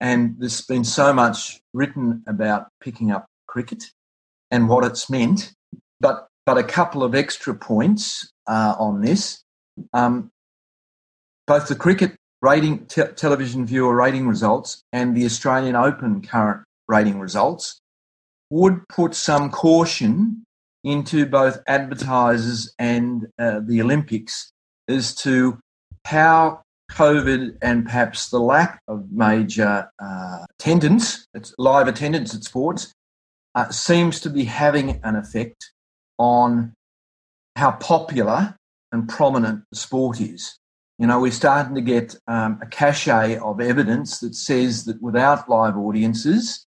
and 0.00 0.36
there's 0.38 0.60
been 0.62 0.84
so 0.84 1.12
much 1.12 1.60
written 1.72 2.22
about 2.26 2.68
picking 2.80 3.10
up 3.10 3.26
cricket 3.46 3.84
and 4.50 4.68
what 4.68 4.84
it's 4.84 5.10
meant. 5.10 5.52
But 6.00 6.26
but 6.46 6.58
a 6.58 6.64
couple 6.64 7.02
of 7.02 7.14
extra 7.14 7.54
points 7.54 8.30
uh, 8.46 8.74
on 8.78 9.00
this. 9.00 9.42
Um, 9.92 10.30
both 11.46 11.68
the 11.68 11.74
cricket 11.74 12.16
rating 12.42 12.86
te- 12.86 13.12
television 13.16 13.64
viewer 13.64 13.94
rating 13.94 14.28
results 14.28 14.82
and 14.92 15.16
the 15.16 15.24
Australian 15.24 15.74
Open 15.74 16.20
current 16.22 16.62
rating 16.86 17.18
results 17.18 17.80
would 18.50 18.86
put 18.88 19.14
some 19.14 19.50
caution 19.50 20.44
into 20.84 21.24
both 21.24 21.58
advertisers 21.66 22.74
and 22.78 23.26
uh, 23.38 23.60
the 23.66 23.80
Olympics 23.80 24.52
as 24.86 25.14
to 25.14 25.58
how 26.04 26.62
COVID 26.92 27.56
and 27.62 27.84
perhaps 27.84 28.28
the 28.28 28.38
lack 28.38 28.80
of 28.88 29.10
major 29.10 29.90
uh, 29.98 30.44
attendance, 30.58 31.26
live 31.58 31.88
attendance 31.88 32.34
at 32.34 32.44
sports, 32.44 32.92
uh, 33.54 33.70
seems 33.70 34.20
to 34.20 34.30
be 34.30 34.44
having 34.44 35.00
an 35.02 35.16
effect 35.16 35.72
on 36.18 36.72
how 37.56 37.72
popular 37.72 38.56
and 38.92 39.08
prominent 39.08 39.64
the 39.70 39.76
sport 39.76 40.20
is. 40.20 40.58
You 40.98 41.08
know, 41.08 41.20
we're 41.20 41.32
starting 41.32 41.74
to 41.74 41.80
get 41.80 42.14
um, 42.28 42.60
a 42.62 42.66
cachet 42.66 43.38
of 43.38 43.60
evidence 43.60 44.20
that 44.20 44.34
says 44.34 44.84
that 44.84 45.02
without 45.02 45.48
live 45.48 45.76
audiences, 45.76 46.66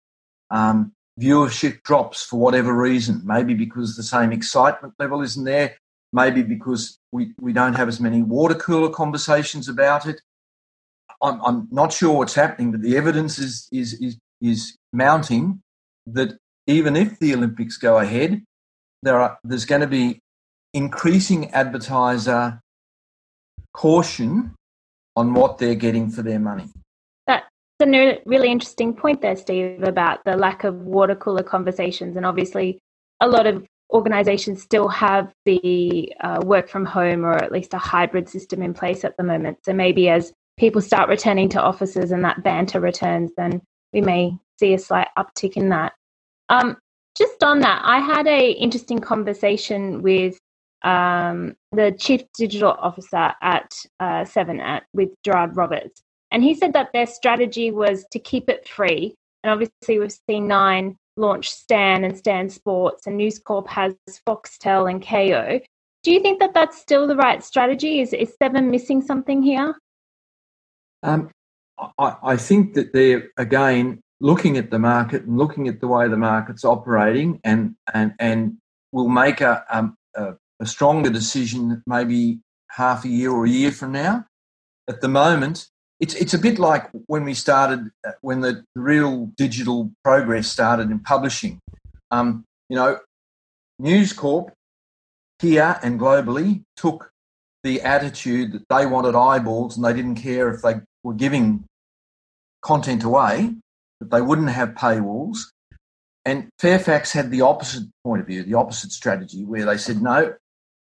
um, 0.51 0.93
viewership 1.21 1.83
drops 1.83 2.25
for 2.25 2.39
whatever 2.39 2.73
reason. 2.73 3.23
Maybe 3.25 3.55
because 3.55 3.97
the 3.97 4.03
same 4.03 4.33
excitement 4.33 4.95
level 4.99 5.23
isn't 5.23 5.45
there. 5.45 5.77
Maybe 6.13 6.43
because 6.43 6.99
we, 7.11 7.33
we 7.41 7.53
don't 7.53 7.75
have 7.75 7.89
as 7.89 8.01
many 8.01 8.23
water 8.23 8.55
cooler 8.55 8.91
conversations 8.91 9.69
about 9.69 10.07
it. 10.07 10.21
I'm, 11.23 11.41
I'm 11.43 11.69
not 11.71 11.93
sure 11.93 12.19
what's 12.19 12.35
happening, 12.35 12.73
but 12.73 12.83
the 12.83 12.97
evidence 12.97 13.39
is, 13.39 13.69
is, 13.73 13.95
is, 13.95 14.19
is 14.41 14.77
mounting 14.93 15.63
that 16.07 16.37
even 16.67 16.97
if 16.97 17.19
the 17.19 17.35
Olympics 17.35 17.77
go 17.77 17.99
ahead, 17.99 18.43
there 19.03 19.21
are 19.21 19.39
there's 19.43 19.65
going 19.65 19.81
to 19.81 19.87
be 19.87 20.21
increasing 20.75 21.51
advertiser 21.51 22.61
caution 23.73 24.55
on 25.17 25.35
what 25.35 25.59
they're 25.59 25.75
getting 25.75 26.11
for 26.11 26.23
their 26.23 26.39
money. 26.39 26.67
That's 27.27 27.45
a 27.81 28.19
really 28.27 28.51
interesting 28.51 28.95
point 28.95 29.21
there, 29.23 29.37
Steve, 29.37 29.83
about 29.83 30.25
the 30.25 30.37
lack 30.37 30.65
of 30.65 30.75
water 30.77 31.15
cooler 31.15 31.43
conversations. 31.43 32.17
And 32.17 32.25
obviously, 32.25 32.79
a 33.21 33.29
lot 33.29 33.47
of 33.47 33.67
organizations 33.93 34.63
still 34.63 34.89
have 34.89 35.33
the 35.45 36.13
uh, 36.21 36.41
work 36.45 36.69
from 36.69 36.85
home 36.85 37.25
or 37.25 37.35
at 37.35 37.53
least 37.53 37.75
a 37.75 37.79
hybrid 37.79 38.29
system 38.29 38.63
in 38.63 38.75
place 38.75 39.05
at 39.05 39.17
the 39.17 39.23
moment. 39.23 39.59
So 39.65 39.73
maybe 39.73 40.09
as 40.09 40.33
people 40.59 40.81
start 40.81 41.09
returning 41.09 41.49
to 41.51 41.63
offices 41.63 42.13
and 42.13 42.25
that 42.25 42.43
banter 42.43 42.81
returns, 42.81 43.33
then 43.37 43.61
we 43.93 44.01
may 44.01 44.33
see 44.59 44.75
a 44.75 44.79
slight 44.79 45.09
uptick 45.19 45.57
in 45.57 45.69
that. 45.71 45.93
Um, 46.49 46.77
just 47.17 47.43
on 47.45 47.61
that, 47.61 47.83
I 47.85 48.01
had 48.01 48.27
a 48.27 48.53
interesting 48.53 48.99
conversation 48.99 50.03
with 50.03 50.39
um, 50.83 51.55
the 51.73 51.95
chief 51.99 52.23
digital 52.37 52.73
officer 52.73 53.33
at 53.43 53.73
uh, 54.01 54.25
Seven 54.25 54.61
at 54.61 54.85
with 54.95 55.11
Gereurd 55.25 55.57
Roberts, 55.57 56.03
and 56.31 56.43
he 56.43 56.55
said 56.55 56.73
that 56.73 56.91
their 56.93 57.07
strategy 57.07 57.71
was 57.71 58.05
to 58.13 58.19
keep 58.19 58.49
it 58.49 58.67
free. 58.69 59.15
And 59.45 59.53
obviously, 59.53 59.99
we've 59.99 60.17
seen 60.29 60.49
Nine 60.49 60.97
launch 61.17 61.51
Stan 61.51 62.05
and 62.05 62.17
Stan 62.17 62.49
Sports, 62.49 63.07
and 63.07 63.17
News 63.17 63.39
Corp 63.39 63.69
has 63.69 63.95
Foxtel 64.27 64.91
and 64.91 65.03
Kayo. 65.03 65.63
Do 66.03 66.13
you 66.13 66.21
think 66.21 66.41
that 66.41 66.55
that's 66.55 66.79
still 66.79 67.07
the 67.07 67.17
right 67.17 67.43
strategy? 67.45 68.01
Is 68.01 68.13
is 68.13 68.35
Seven 68.43 68.71
missing 68.71 69.03
something 69.03 69.43
here? 69.43 69.75
Um, 71.03 71.31
I, 71.99 72.17
I 72.23 72.37
think 72.37 72.75
that 72.75 72.93
they're 72.93 73.29
again 73.37 74.01
looking 74.21 74.57
at 74.57 74.71
the 74.71 74.79
market 74.79 75.25
and 75.25 75.37
looking 75.37 75.69
at 75.69 75.81
the 75.81 75.89
way 75.89 76.09
the 76.09 76.17
market's 76.17 76.65
operating 76.65 77.41
and 77.45 77.75
and 77.93 78.15
and 78.19 78.57
will 78.93 79.09
make 79.09 79.41
a, 79.41 79.65
um, 79.71 79.97
a, 80.15 80.35
a 80.61 80.67
stronger 80.67 81.11
decision 81.11 81.83
maybe 81.87 82.41
half 82.71 83.05
a 83.05 83.09
year 83.09 83.31
or 83.31 83.47
a 83.47 83.51
year 83.51 83.73
from 83.73 83.93
now. 83.93 84.25
At 84.89 85.01
the 85.01 85.09
moment, 85.09 85.69
it's 86.03 86.15
it's 86.15 86.35
a 86.35 86.39
bit 86.39 86.59
like 86.59 86.91
when 87.07 87.25
we 87.25 87.33
started 87.33 87.89
uh, 88.07 88.11
when 88.23 88.41
the 88.41 88.65
real 88.75 89.31
digital 89.37 89.93
progress 90.05 90.49
started 90.49 90.91
in 90.91 90.99
publishing. 90.99 91.61
Um, 92.11 92.45
you 92.69 92.77
know, 92.77 92.99
News 93.79 94.13
Corp 94.13 94.53
here 95.41 95.79
and 95.83 96.01
globally 96.01 96.65
took 96.77 97.11
the 97.63 97.81
attitude 97.83 98.53
that 98.53 98.69
they 98.69 98.85
wanted 98.85 99.15
eyeballs 99.15 99.77
and 99.77 99.85
they 99.85 99.93
didn't 99.93 100.17
care 100.17 100.53
if 100.53 100.61
they 100.63 100.75
were 101.05 101.15
giving 101.15 101.65
content 102.63 103.05
away 103.05 103.55
that 104.01 104.11
they 104.11 104.21
wouldn't 104.21 104.51
have 104.51 104.71
paywalls. 104.71 105.39
And 106.25 106.49
Fairfax 106.59 107.13
had 107.13 107.31
the 107.31 107.43
opposite 107.43 107.85
point 108.05 108.21
of 108.21 108.27
view, 108.27 108.43
the 108.43 108.55
opposite 108.55 108.91
strategy, 108.91 109.45
where 109.45 109.65
they 109.65 109.77
said, 109.77 110.03
no, 110.03 110.35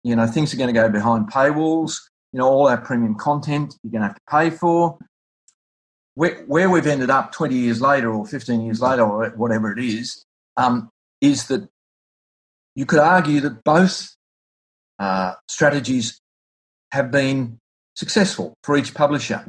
you 0.04 0.16
know, 0.16 0.28
things 0.28 0.54
are 0.54 0.58
going 0.58 0.74
to 0.74 0.82
go 0.82 0.90
behind 0.90 1.32
paywalls. 1.32 2.00
You 2.36 2.40
know, 2.40 2.50
all 2.50 2.68
our 2.68 2.76
premium 2.76 3.16
content 3.16 3.76
you're 3.82 3.92
going 3.92 4.02
to 4.02 4.08
have 4.08 4.16
to 4.18 4.22
pay 4.30 4.50
for. 4.50 4.98
Where, 6.16 6.44
where 6.48 6.70
we've 6.70 6.86
ended 6.86 7.10
up 7.10 7.32
20 7.32 7.56
years 7.56 7.80
later 7.80 8.14
or 8.14 8.26
15 8.26 8.60
years 8.60 8.82
later 8.82 9.04
or 9.04 9.30
whatever 9.38 9.72
it 9.72 9.80
is, 9.80 10.26
um, 10.58 10.90
is 11.22 11.48
that 11.48 11.70
you 12.76 12.86
could 12.86 13.00
argue 13.00 13.40
that 13.40 13.64
both 13.64 14.14
uh, 15.00 15.36
strategies 15.48 16.20
have 16.92 17.10
been 17.10 17.58
successful 17.96 18.54
for 18.66 18.76
each 18.76 18.94
publisher. 18.94 19.42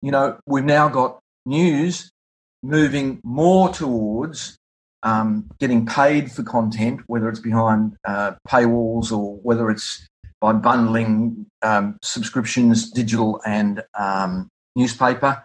You 0.00 0.12
know, 0.12 0.38
we've 0.46 0.64
now 0.64 0.88
got 0.88 1.18
news 1.44 2.12
moving 2.62 3.18
more 3.24 3.68
towards 3.70 4.56
um, 5.02 5.50
getting 5.58 5.86
paid 5.86 6.30
for 6.30 6.44
content, 6.44 7.00
whether 7.08 7.28
it's 7.28 7.40
behind 7.40 7.96
uh, 8.06 8.34
paywalls 8.46 9.10
or 9.10 9.38
whether 9.42 9.70
it's 9.70 10.06
by 10.40 10.52
bundling 10.52 11.46
um, 11.62 11.98
subscriptions, 12.02 12.90
digital 12.90 13.40
and 13.44 13.82
um, 13.98 14.48
newspaper. 14.76 15.44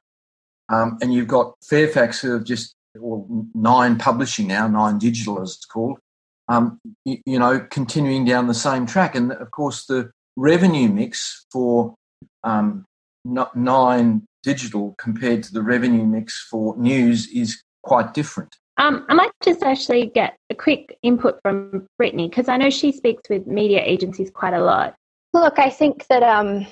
Um, 0.70 0.98
and 1.02 1.14
you've 1.14 1.28
got 1.28 1.56
Fairfax 1.64 2.22
who 2.22 2.34
have 2.34 2.44
just, 2.44 2.76
or 3.00 3.26
Nine 3.54 3.98
Publishing 3.98 4.48
now, 4.48 4.68
Nine 4.68 4.98
Digital 4.98 5.42
as 5.42 5.56
it's 5.56 5.66
called, 5.66 6.00
um, 6.48 6.80
you, 7.06 7.18
you, 7.26 7.40
know, 7.40 7.60
continuing 7.60 8.26
down 8.26 8.48
the 8.48 8.54
same 8.54 8.86
track. 8.86 9.16
And 9.16 9.32
of 9.32 9.52
course, 9.52 9.86
the 9.86 10.12
revenue 10.36 10.90
mix 10.90 11.46
for 11.52 11.96
um, 12.44 12.86
Nine 13.26 14.26
Digital 14.44 14.96
compared 14.98 15.44
to 15.44 15.54
the 15.54 15.62
revenue 15.62 16.06
mix 16.06 16.46
for 16.50 16.76
news 16.78 17.28
is 17.28 17.62
quite 17.82 18.14
different. 18.14 18.56
Um, 18.78 19.06
I 19.08 19.14
might 19.14 19.32
just 19.44 19.62
actually 19.62 20.08
get 20.08 20.38
a 20.50 20.56
quick 20.56 20.98
input 21.04 21.40
from 21.42 21.88
Brittany 21.98 22.28
because 22.28 22.50
I 22.50 22.58
know 22.58 22.70
she 22.70 22.92
speaks 22.92 23.30
with 23.30 23.46
media 23.46 23.82
agencies 23.84 24.32
quite 24.32 24.54
a 24.54 24.64
lot. 24.64 24.96
Look, 25.34 25.60
I 25.60 25.70
think 25.70 26.08
that 26.08 26.24
um, 26.24 26.66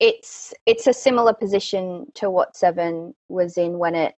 it's 0.00 0.52
it's 0.66 0.86
a 0.86 0.92
similar 0.92 1.32
position 1.32 2.06
to 2.14 2.30
what 2.30 2.56
Seven 2.56 3.14
was 3.28 3.56
in 3.56 3.78
when 3.78 3.94
it 3.94 4.14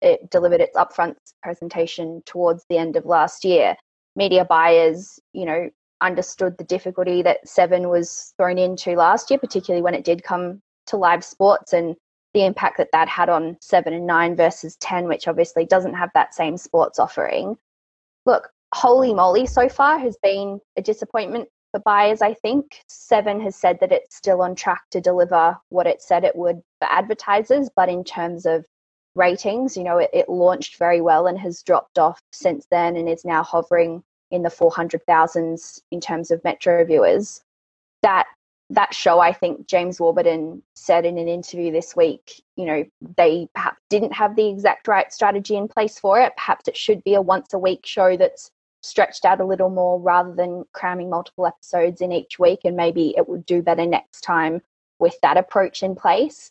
it 0.00 0.30
delivered 0.30 0.60
its 0.60 0.76
upfront 0.76 1.14
presentation 1.42 2.22
towards 2.26 2.64
the 2.68 2.78
end 2.78 2.96
of 2.96 3.04
last 3.04 3.44
year. 3.44 3.76
Media 4.16 4.44
buyers, 4.44 5.20
you 5.32 5.46
know, 5.46 5.70
understood 6.00 6.58
the 6.58 6.64
difficulty 6.64 7.22
that 7.22 7.46
Seven 7.46 7.88
was 7.88 8.34
thrown 8.36 8.58
into 8.58 8.94
last 8.94 9.30
year, 9.30 9.38
particularly 9.38 9.82
when 9.82 9.94
it 9.94 10.04
did 10.04 10.22
come 10.22 10.60
to 10.86 10.96
live 10.96 11.24
sports 11.24 11.72
and 11.72 11.96
the 12.34 12.44
impact 12.44 12.78
that 12.78 12.90
that 12.92 13.08
had 13.08 13.28
on 13.28 13.56
seven 13.60 13.92
and 13.92 14.06
nine 14.06 14.36
versus 14.36 14.76
10, 14.76 15.06
which 15.06 15.28
obviously 15.28 15.66
doesn't 15.66 15.94
have 15.94 16.10
that 16.14 16.34
same 16.34 16.56
sports 16.56 16.98
offering. 16.98 17.56
Look, 18.24 18.50
Holey 18.74 19.14
Moley, 19.14 19.46
so 19.46 19.68
far 19.68 19.98
has 19.98 20.16
been 20.22 20.60
a 20.76 20.82
disappointment 20.82 21.48
for 21.72 21.80
buyers, 21.80 22.22
I 22.22 22.34
think. 22.34 22.82
Seven 22.88 23.40
has 23.40 23.56
said 23.56 23.78
that 23.80 23.92
it's 23.92 24.16
still 24.16 24.42
on 24.42 24.54
track 24.54 24.82
to 24.90 25.00
deliver 25.00 25.58
what 25.68 25.86
it 25.86 26.00
said 26.00 26.24
it 26.24 26.36
would 26.36 26.62
for 26.80 26.88
advertisers, 26.90 27.68
but 27.74 27.88
in 27.88 28.04
terms 28.04 28.46
of 28.46 28.64
ratings, 29.14 29.76
you 29.76 29.84
know, 29.84 29.98
it, 29.98 30.10
it 30.12 30.28
launched 30.28 30.78
very 30.78 31.00
well 31.00 31.26
and 31.26 31.38
has 31.38 31.62
dropped 31.62 31.98
off 31.98 32.20
since 32.32 32.66
then 32.70 32.96
and 32.96 33.08
is 33.08 33.24
now 33.24 33.42
hovering 33.42 34.02
in 34.30 34.42
the 34.42 34.48
400,000s 34.48 35.80
in 35.90 36.00
terms 36.00 36.30
of 36.30 36.42
metro 36.44 36.84
viewers. 36.84 37.42
That 38.02 38.26
that 38.72 38.94
show, 38.94 39.20
I 39.20 39.32
think 39.32 39.66
James 39.66 40.00
Warburton 40.00 40.62
said 40.74 41.04
in 41.04 41.18
an 41.18 41.28
interview 41.28 41.70
this 41.70 41.94
week, 41.94 42.42
you 42.56 42.64
know, 42.64 42.84
they 43.16 43.48
perhaps 43.54 43.78
didn't 43.90 44.12
have 44.12 44.34
the 44.34 44.48
exact 44.48 44.88
right 44.88 45.12
strategy 45.12 45.56
in 45.56 45.68
place 45.68 45.98
for 45.98 46.20
it. 46.20 46.32
Perhaps 46.36 46.68
it 46.68 46.76
should 46.76 47.04
be 47.04 47.14
a 47.14 47.20
once 47.20 47.52
a 47.52 47.58
week 47.58 47.84
show 47.84 48.16
that's 48.16 48.50
stretched 48.82 49.24
out 49.24 49.40
a 49.40 49.44
little 49.44 49.68
more 49.68 50.00
rather 50.00 50.34
than 50.34 50.64
cramming 50.72 51.10
multiple 51.10 51.46
episodes 51.46 52.00
in 52.00 52.12
each 52.12 52.38
week. 52.38 52.60
And 52.64 52.76
maybe 52.76 53.14
it 53.16 53.28
would 53.28 53.44
do 53.44 53.62
better 53.62 53.86
next 53.86 54.22
time 54.22 54.62
with 54.98 55.16
that 55.20 55.36
approach 55.36 55.82
in 55.82 55.94
place. 55.94 56.50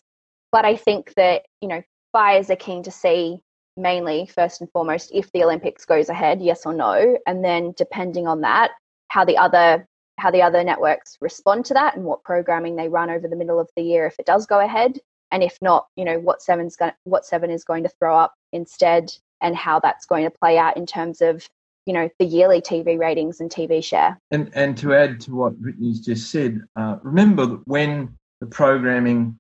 But 0.52 0.64
I 0.64 0.76
think 0.76 1.14
that, 1.16 1.44
you 1.60 1.68
know, 1.68 1.82
buyers 2.14 2.50
are 2.50 2.56
keen 2.56 2.84
to 2.84 2.92
see 2.92 3.40
mainly, 3.78 4.28
first 4.28 4.62
and 4.62 4.70
foremost, 4.72 5.12
if 5.14 5.32
the 5.32 5.44
Olympics 5.44 5.86
goes 5.86 6.10
ahead, 6.10 6.42
yes 6.42 6.66
or 6.66 6.74
no. 6.74 7.18
And 7.26 7.44
then 7.44 7.74
depending 7.78 8.28
on 8.28 8.42
that, 8.42 8.72
how 9.08 9.26
the 9.26 9.38
other 9.38 9.88
how 10.22 10.32
the 10.32 10.42
other 10.42 10.64
networks 10.64 11.18
respond 11.20 11.66
to 11.66 11.74
that 11.74 11.96
and 11.96 12.06
what 12.06 12.24
programming 12.24 12.76
they 12.76 12.88
run 12.88 13.10
over 13.10 13.28
the 13.28 13.36
middle 13.36 13.60
of 13.60 13.70
the 13.76 13.82
year 13.82 14.06
if 14.06 14.20
it 14.20 14.26
does 14.26 14.46
go 14.46 14.60
ahead 14.60 15.00
and 15.32 15.42
if 15.42 15.58
not 15.62 15.88
you 15.96 16.06
know 16.06 16.20
what 16.20 16.42
seven's 16.42 16.76
going 16.76 16.92
what 17.06 17.26
seven 17.26 17.50
is 17.50 17.64
going 17.64 17.84
to 17.84 17.90
throw 18.00 18.16
up 18.16 18.34
instead 18.54 19.12
and 19.42 19.56
how 19.56 19.80
that's 19.80 20.06
going 20.06 20.24
to 20.24 20.30
play 20.30 20.58
out 20.58 20.78
in 20.78 20.86
terms 20.86 21.22
of 21.22 21.50
you 21.86 21.94
know 21.94 22.10
the 22.20 22.26
yearly 22.26 22.62
TV 22.62 22.98
ratings 22.98 23.40
and 23.40 23.50
TV 23.50 23.84
share. 23.84 24.18
And 24.30 24.52
and 24.54 24.78
to 24.78 24.94
add 24.94 25.20
to 25.22 25.36
what 25.36 25.60
Brittany's 25.60 26.00
just 26.00 26.30
said, 26.30 26.62
uh, 26.76 26.98
remember 27.02 27.46
that 27.48 27.62
when 27.66 28.16
the 28.40 28.46
programming 28.46 29.38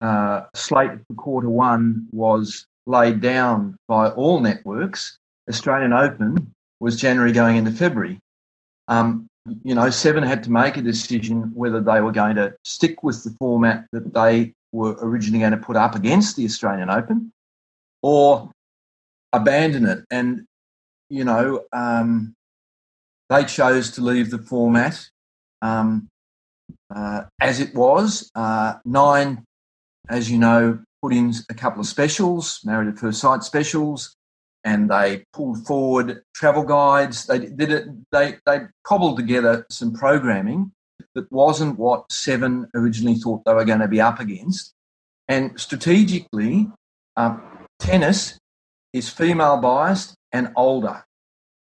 uh, 0.00 0.42
slate 0.54 0.92
for 1.06 1.14
quarter 1.14 1.50
one 1.50 2.06
was 2.12 2.66
laid 2.86 3.20
down 3.20 3.76
by 3.88 4.10
all 4.10 4.40
networks, 4.40 5.18
Australian 5.48 5.92
Open 5.92 6.54
was 6.80 6.96
January 6.96 7.32
going 7.32 7.56
into 7.56 7.72
February. 7.72 8.18
Um, 8.88 9.26
you 9.64 9.74
know, 9.74 9.90
Seven 9.90 10.22
had 10.22 10.44
to 10.44 10.50
make 10.50 10.76
a 10.76 10.82
decision 10.82 11.50
whether 11.54 11.80
they 11.80 12.00
were 12.00 12.12
going 12.12 12.36
to 12.36 12.54
stick 12.64 13.02
with 13.02 13.24
the 13.24 13.30
format 13.38 13.86
that 13.92 14.14
they 14.14 14.54
were 14.72 14.96
originally 15.00 15.40
going 15.40 15.52
to 15.52 15.58
put 15.58 15.76
up 15.76 15.94
against 15.94 16.36
the 16.36 16.44
Australian 16.44 16.90
Open 16.90 17.32
or 18.02 18.50
abandon 19.32 19.86
it. 19.86 20.04
And, 20.10 20.44
you 21.10 21.24
know, 21.24 21.64
um, 21.72 22.34
they 23.28 23.44
chose 23.44 23.90
to 23.92 24.00
leave 24.00 24.30
the 24.30 24.38
format 24.38 25.08
um, 25.60 26.08
uh, 26.94 27.24
as 27.40 27.60
it 27.60 27.74
was. 27.74 28.30
Uh, 28.34 28.74
nine, 28.84 29.44
as 30.08 30.30
you 30.30 30.38
know, 30.38 30.78
put 31.02 31.12
in 31.12 31.32
a 31.50 31.54
couple 31.54 31.80
of 31.80 31.86
specials, 31.86 32.60
Married 32.64 32.88
at 32.88 32.98
First 32.98 33.20
Sight 33.20 33.42
specials 33.42 34.14
and 34.64 34.90
they 34.90 35.24
pulled 35.32 35.66
forward 35.66 36.22
travel 36.34 36.62
guides. 36.62 37.26
They 37.26 37.38
did 37.38 37.72
it. 37.72 37.86
They 38.10 38.36
they 38.46 38.60
cobbled 38.84 39.16
together 39.16 39.66
some 39.70 39.92
programming 39.92 40.72
that 41.14 41.30
wasn't 41.30 41.78
what 41.78 42.10
Seven 42.10 42.68
originally 42.74 43.16
thought 43.16 43.44
they 43.44 43.54
were 43.54 43.64
going 43.64 43.80
to 43.80 43.88
be 43.88 44.00
up 44.00 44.20
against. 44.20 44.72
And 45.28 45.58
strategically, 45.60 46.68
um, 47.16 47.42
tennis 47.78 48.38
is 48.92 49.08
female 49.08 49.58
biased 49.58 50.14
and 50.32 50.52
older. 50.56 51.04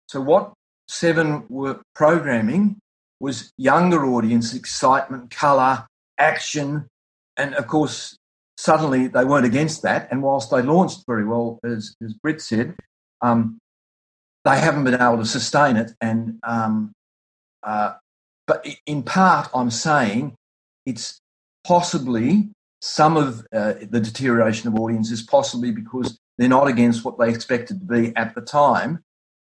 So 0.08 0.20
what 0.20 0.52
Seven 0.88 1.44
were 1.48 1.80
programming 1.94 2.78
was 3.20 3.52
younger 3.56 4.04
audience 4.04 4.54
excitement, 4.54 5.30
colour, 5.30 5.86
action, 6.18 6.88
and 7.36 7.54
of 7.54 7.66
course 7.66 8.16
suddenly 8.62 9.08
they 9.08 9.24
weren't 9.24 9.46
against 9.46 9.82
that. 9.82 10.08
And 10.10 10.22
whilst 10.22 10.50
they 10.50 10.62
launched 10.62 11.04
very 11.06 11.24
well, 11.24 11.58
as, 11.64 11.96
as 12.04 12.14
Britt 12.14 12.40
said, 12.40 12.76
um, 13.20 13.58
they 14.44 14.58
haven't 14.58 14.84
been 14.84 14.94
able 14.94 15.18
to 15.18 15.26
sustain 15.26 15.76
it. 15.76 15.92
And 16.00 16.38
um, 16.44 16.92
uh, 17.62 17.94
but 18.46 18.66
in 18.86 19.02
part, 19.02 19.48
I'm 19.54 19.70
saying 19.70 20.34
it's 20.86 21.20
possibly 21.66 22.50
some 22.80 23.16
of 23.16 23.46
uh, 23.52 23.74
the 23.88 24.00
deterioration 24.00 24.68
of 24.68 24.78
audiences, 24.78 25.22
possibly 25.22 25.70
because 25.70 26.18
they're 26.38 26.48
not 26.48 26.66
against 26.66 27.04
what 27.04 27.18
they 27.18 27.28
expected 27.28 27.80
to 27.80 27.86
be 27.86 28.12
at 28.16 28.34
the 28.34 28.40
time. 28.40 29.00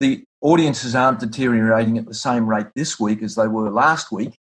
The 0.00 0.24
audiences 0.40 0.94
aren't 0.94 1.20
deteriorating 1.20 1.98
at 1.98 2.06
the 2.06 2.14
same 2.14 2.48
rate 2.48 2.66
this 2.74 2.98
week 2.98 3.22
as 3.22 3.34
they 3.34 3.46
were 3.46 3.70
last 3.70 4.10
week. 4.10 4.34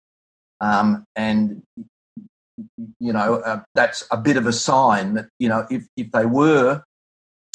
Um, 0.62 1.06
and 1.16 1.62
you 3.00 3.14
know, 3.14 3.36
uh, 3.36 3.62
that's 3.76 4.08
a 4.12 4.18
bit 4.18 4.38
of 4.38 4.48
a 4.48 4.54
sign 4.54 5.14
that, 5.16 5.28
you 5.40 5.50
know, 5.50 5.66
if, 5.70 5.88
if 5.96 6.12
they 6.12 6.26
were 6.26 6.84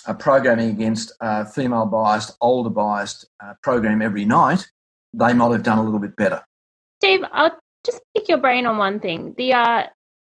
uh, 0.06 0.14
programming 0.14 0.70
against 0.70 1.12
a 1.20 1.44
female 1.44 1.86
biased, 1.86 2.36
older 2.40 2.70
biased 2.70 3.26
uh, 3.42 3.54
program 3.62 4.02
every 4.02 4.24
night, 4.24 4.66
they 5.12 5.32
might 5.32 5.52
have 5.52 5.62
done 5.62 5.78
a 5.78 5.82
little 5.82 6.00
bit 6.00 6.16
better. 6.16 6.42
Steve, 7.00 7.24
I'll 7.32 7.56
just 7.84 8.00
pick 8.14 8.28
your 8.28 8.38
brain 8.38 8.66
on 8.66 8.78
one 8.78 9.00
thing. 9.00 9.34
The, 9.36 9.52
uh, 9.52 9.82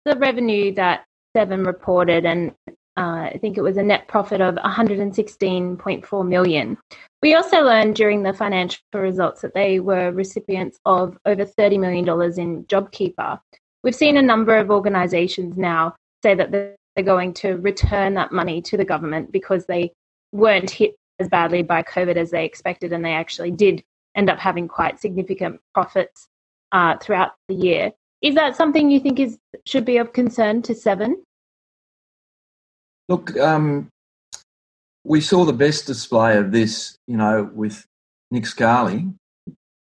the 0.04 0.16
revenue 0.16 0.74
that 0.74 1.04
Seven 1.36 1.62
reported, 1.62 2.26
and 2.26 2.52
uh, 2.96 3.30
I 3.32 3.38
think 3.40 3.56
it 3.56 3.62
was 3.62 3.76
a 3.76 3.84
net 3.84 4.08
profit 4.08 4.40
of 4.40 4.56
116.4 4.56 6.28
million. 6.28 6.76
We 7.22 7.34
also 7.34 7.62
learned 7.62 7.94
during 7.94 8.24
the 8.24 8.32
financial 8.32 8.80
results 8.92 9.42
that 9.42 9.54
they 9.54 9.78
were 9.78 10.10
recipients 10.10 10.80
of 10.84 11.16
over 11.24 11.44
$30 11.44 11.78
million 11.78 12.08
in 12.36 12.64
JobKeeper, 12.64 13.38
We've 13.82 13.94
seen 13.94 14.16
a 14.16 14.22
number 14.22 14.56
of 14.56 14.70
organisations 14.70 15.56
now 15.56 15.94
say 16.22 16.34
that 16.34 16.50
they're 16.50 16.76
going 17.02 17.32
to 17.34 17.54
return 17.54 18.14
that 18.14 18.32
money 18.32 18.60
to 18.62 18.76
the 18.76 18.84
government 18.84 19.32
because 19.32 19.66
they 19.66 19.92
weren't 20.32 20.70
hit 20.70 20.96
as 21.18 21.28
badly 21.28 21.62
by 21.62 21.82
COVID 21.82 22.16
as 22.16 22.30
they 22.30 22.44
expected, 22.44 22.92
and 22.92 23.04
they 23.04 23.12
actually 23.12 23.50
did 23.50 23.82
end 24.14 24.28
up 24.28 24.38
having 24.38 24.68
quite 24.68 25.00
significant 25.00 25.60
profits 25.74 26.28
uh, 26.72 26.96
throughout 26.98 27.32
the 27.48 27.54
year. 27.54 27.92
Is 28.22 28.34
that 28.34 28.56
something 28.56 28.90
you 28.90 29.00
think 29.00 29.18
is 29.18 29.38
should 29.64 29.84
be 29.84 29.96
of 29.96 30.12
concern 30.12 30.62
to 30.62 30.74
Seven? 30.74 31.22
Look, 33.08 33.36
um, 33.38 33.88
we 35.04 35.20
saw 35.20 35.44
the 35.44 35.52
best 35.52 35.86
display 35.86 36.36
of 36.36 36.52
this, 36.52 36.96
you 37.06 37.16
know, 37.16 37.50
with 37.52 37.84
Nick 38.30 38.46
Scali, 38.46 39.08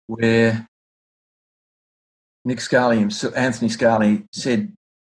where 0.06 0.66
Nick 2.48 2.62
Scali, 2.62 3.06
Anthony 3.37 3.68
Scali 3.68 4.24
said, 4.32 4.72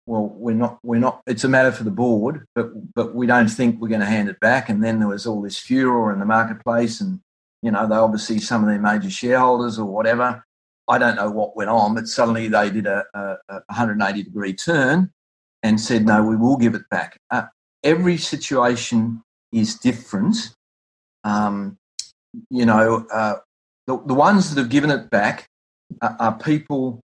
"Well, 0.06 0.26
we're 0.36 0.54
not, 0.54 0.78
we're 0.82 1.00
not. 1.00 1.22
It's 1.26 1.44
a 1.44 1.48
matter 1.48 1.72
for 1.72 1.82
the 1.82 1.90
board, 1.90 2.44
but 2.54 2.94
but 2.94 3.14
we 3.14 3.26
don't 3.26 3.48
think 3.48 3.80
we're 3.80 3.88
going 3.88 4.00
to 4.00 4.06
hand 4.06 4.28
it 4.28 4.38
back." 4.38 4.68
And 4.68 4.84
then 4.84 4.98
there 4.98 5.08
was 5.08 5.26
all 5.26 5.40
this 5.40 5.58
furor 5.58 6.12
in 6.12 6.18
the 6.18 6.26
marketplace, 6.26 7.00
and 7.00 7.20
you 7.62 7.70
know, 7.70 7.88
they 7.88 7.96
obviously 7.96 8.38
some 8.38 8.62
of 8.62 8.68
their 8.68 8.78
major 8.78 9.08
shareholders 9.08 9.78
or 9.78 9.86
whatever. 9.86 10.44
I 10.86 10.98
don't 10.98 11.16
know 11.16 11.30
what 11.30 11.56
went 11.56 11.70
on, 11.70 11.94
but 11.94 12.06
suddenly 12.06 12.48
they 12.48 12.68
did 12.68 12.86
a, 12.86 13.02
a, 13.14 13.20
a 13.48 13.54
180 13.68 14.24
degree 14.24 14.52
turn 14.52 15.10
and 15.62 15.80
said, 15.80 16.04
"No, 16.04 16.22
we 16.22 16.36
will 16.36 16.58
give 16.58 16.74
it 16.74 16.86
back." 16.90 17.18
Uh, 17.30 17.44
every 17.82 18.18
situation 18.18 19.22
is 19.52 19.78
different. 19.78 20.54
Um, 21.24 21.78
you 22.50 22.66
know, 22.66 23.06
uh, 23.10 23.36
the, 23.86 23.96
the 24.04 24.14
ones 24.14 24.54
that 24.54 24.60
have 24.60 24.70
given 24.70 24.90
it 24.90 25.08
back 25.08 25.48
are, 26.02 26.16
are 26.20 26.38
people 26.38 27.01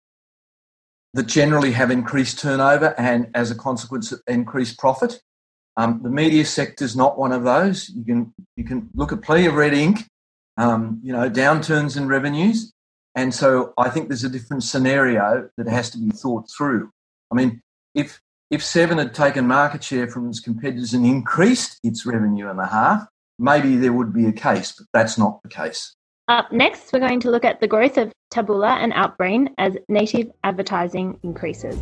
that 1.15 1.27
generally 1.27 1.71
have 1.71 1.91
increased 1.91 2.39
turnover 2.39 2.93
and, 2.99 3.29
as 3.33 3.49
a 3.49 3.55
consequence, 3.55 4.13
increased 4.27 4.77
profit. 4.77 5.21
Um, 5.77 6.01
the 6.03 6.09
media 6.09 6.45
sector 6.45 6.83
is 6.83 6.95
not 6.95 7.17
one 7.17 7.31
of 7.31 7.43
those. 7.43 7.89
You 7.89 8.03
can 8.03 8.33
you 8.55 8.65
can 8.65 8.89
look 8.93 9.11
at 9.11 9.21
plenty 9.21 9.45
of 9.45 9.55
red 9.55 9.73
ink, 9.73 10.07
um, 10.57 10.99
you 11.03 11.11
know, 11.11 11.29
downturns 11.29 11.97
in 11.97 12.07
revenues, 12.07 12.73
and 13.15 13.33
so 13.33 13.73
I 13.77 13.89
think 13.89 14.07
there's 14.07 14.23
a 14.23 14.29
different 14.29 14.63
scenario 14.63 15.49
that 15.57 15.67
has 15.67 15.89
to 15.91 15.97
be 15.97 16.11
thought 16.11 16.49
through. 16.55 16.91
I 17.31 17.35
mean, 17.35 17.61
if 17.93 18.21
if 18.51 18.63
Seven 18.63 18.97
had 18.97 19.13
taken 19.13 19.47
market 19.47 19.83
share 19.83 20.07
from 20.07 20.29
its 20.29 20.39
competitors 20.39 20.93
and 20.93 21.05
increased 21.05 21.79
its 21.83 22.05
revenue 22.05 22.49
in 22.49 22.57
the 22.57 22.67
half, 22.67 23.07
maybe 23.39 23.77
there 23.77 23.93
would 23.93 24.13
be 24.13 24.27
a 24.27 24.33
case, 24.33 24.73
but 24.77 24.87
that's 24.93 25.17
not 25.17 25.41
the 25.43 25.49
case. 25.49 25.95
Up 26.27 26.51
next, 26.51 26.91
we're 26.91 26.99
going 26.99 27.19
to 27.19 27.29
look 27.29 27.45
at 27.45 27.59
the 27.59 27.67
growth 27.67 27.99
of 27.99 28.11
Taboola 28.33 28.77
and 28.81 28.91
Outbrain 28.93 29.49
as 29.59 29.77
native 29.87 30.31
advertising 30.43 31.19
increases. 31.21 31.79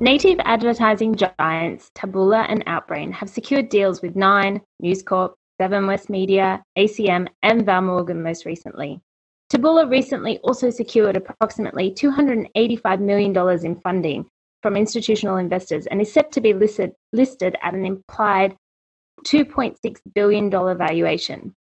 Native 0.00 0.40
advertising 0.40 1.14
giants 1.14 1.92
Taboola 1.94 2.46
and 2.48 2.66
Outbrain 2.66 3.12
have 3.12 3.30
secured 3.30 3.68
deals 3.68 4.02
with 4.02 4.16
Nine, 4.16 4.60
News 4.80 5.04
Corp, 5.04 5.36
Seven 5.60 5.86
West 5.86 6.10
Media, 6.10 6.64
ACM, 6.76 7.28
and 7.44 7.64
Val 7.64 7.82
Morgan 7.82 8.24
most 8.24 8.44
recently. 8.44 9.00
Taboola 9.52 9.88
recently 9.90 10.38
also 10.38 10.70
secured 10.70 11.16
approximately 11.16 11.92
$285 11.92 13.00
million 13.00 13.64
in 13.64 13.80
funding 13.80 14.26
from 14.62 14.76
institutional 14.76 15.36
investors 15.36 15.86
and 15.86 16.00
is 16.00 16.12
set 16.12 16.32
to 16.32 16.40
be 16.40 16.52
listed, 16.52 16.92
listed 17.12 17.56
at 17.62 17.74
an 17.74 17.86
implied 17.86 18.56
$2.6 19.24 19.98
billion 20.14 20.50
valuation. 20.50 21.54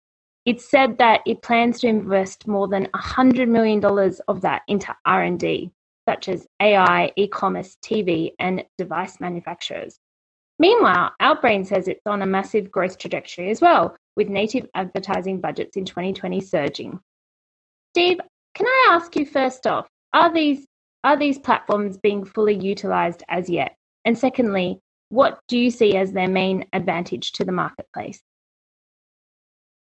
It's 0.45 0.71
said 0.71 0.99
that 0.99 1.21
it 1.27 1.43
plans 1.43 1.81
to 1.81 1.89
invest 1.89 2.47
more 2.47 2.69
than 2.69 2.87
$100 2.95 3.49
million 3.49 3.85
of 4.29 4.41
that 4.43 4.63
into 4.69 4.95
R&D 5.05 5.73
such 6.09 6.29
as 6.29 6.47
AI, 6.61 7.13
e-commerce, 7.17 7.77
TV, 7.83 8.33
and 8.39 8.65
device 8.79 9.21
manufacturers. 9.21 9.99
Meanwhile, 10.59 11.13
Outbrain 11.21 11.67
says 11.67 11.89
it's 11.89 12.07
on 12.07 12.23
a 12.23 12.27
massive 12.27 12.71
growth 12.71 12.99
trajectory 12.99 13.51
as 13.51 13.61
well, 13.61 13.97
with 14.17 14.29
native 14.29 14.67
advertising 14.75 15.41
budgets 15.41 15.77
in 15.77 15.85
2020 15.85 16.41
surging. 16.41 17.01
Steve, 17.93 18.21
can 18.55 18.67
I 18.67 18.89
ask 18.93 19.15
you 19.17 19.27
first 19.27 19.67
off, 19.67 19.87
are 20.15 20.33
these 20.33 20.67
are 21.05 21.17
these 21.17 21.39
platforms 21.39 21.99
being 21.99 22.25
fully 22.25 22.55
utilized 22.55 23.23
as 23.29 23.51
yet? 23.51 23.77
And 24.07 24.17
secondly, 24.17 24.79
what 25.11 25.41
do 25.47 25.59
you 25.59 25.71
see 25.71 25.95
as 25.97 26.13
their 26.13 26.29
main 26.29 26.65
advantage 26.73 27.33
to 27.33 27.45
the 27.45 27.53
marketplace? 27.53 28.23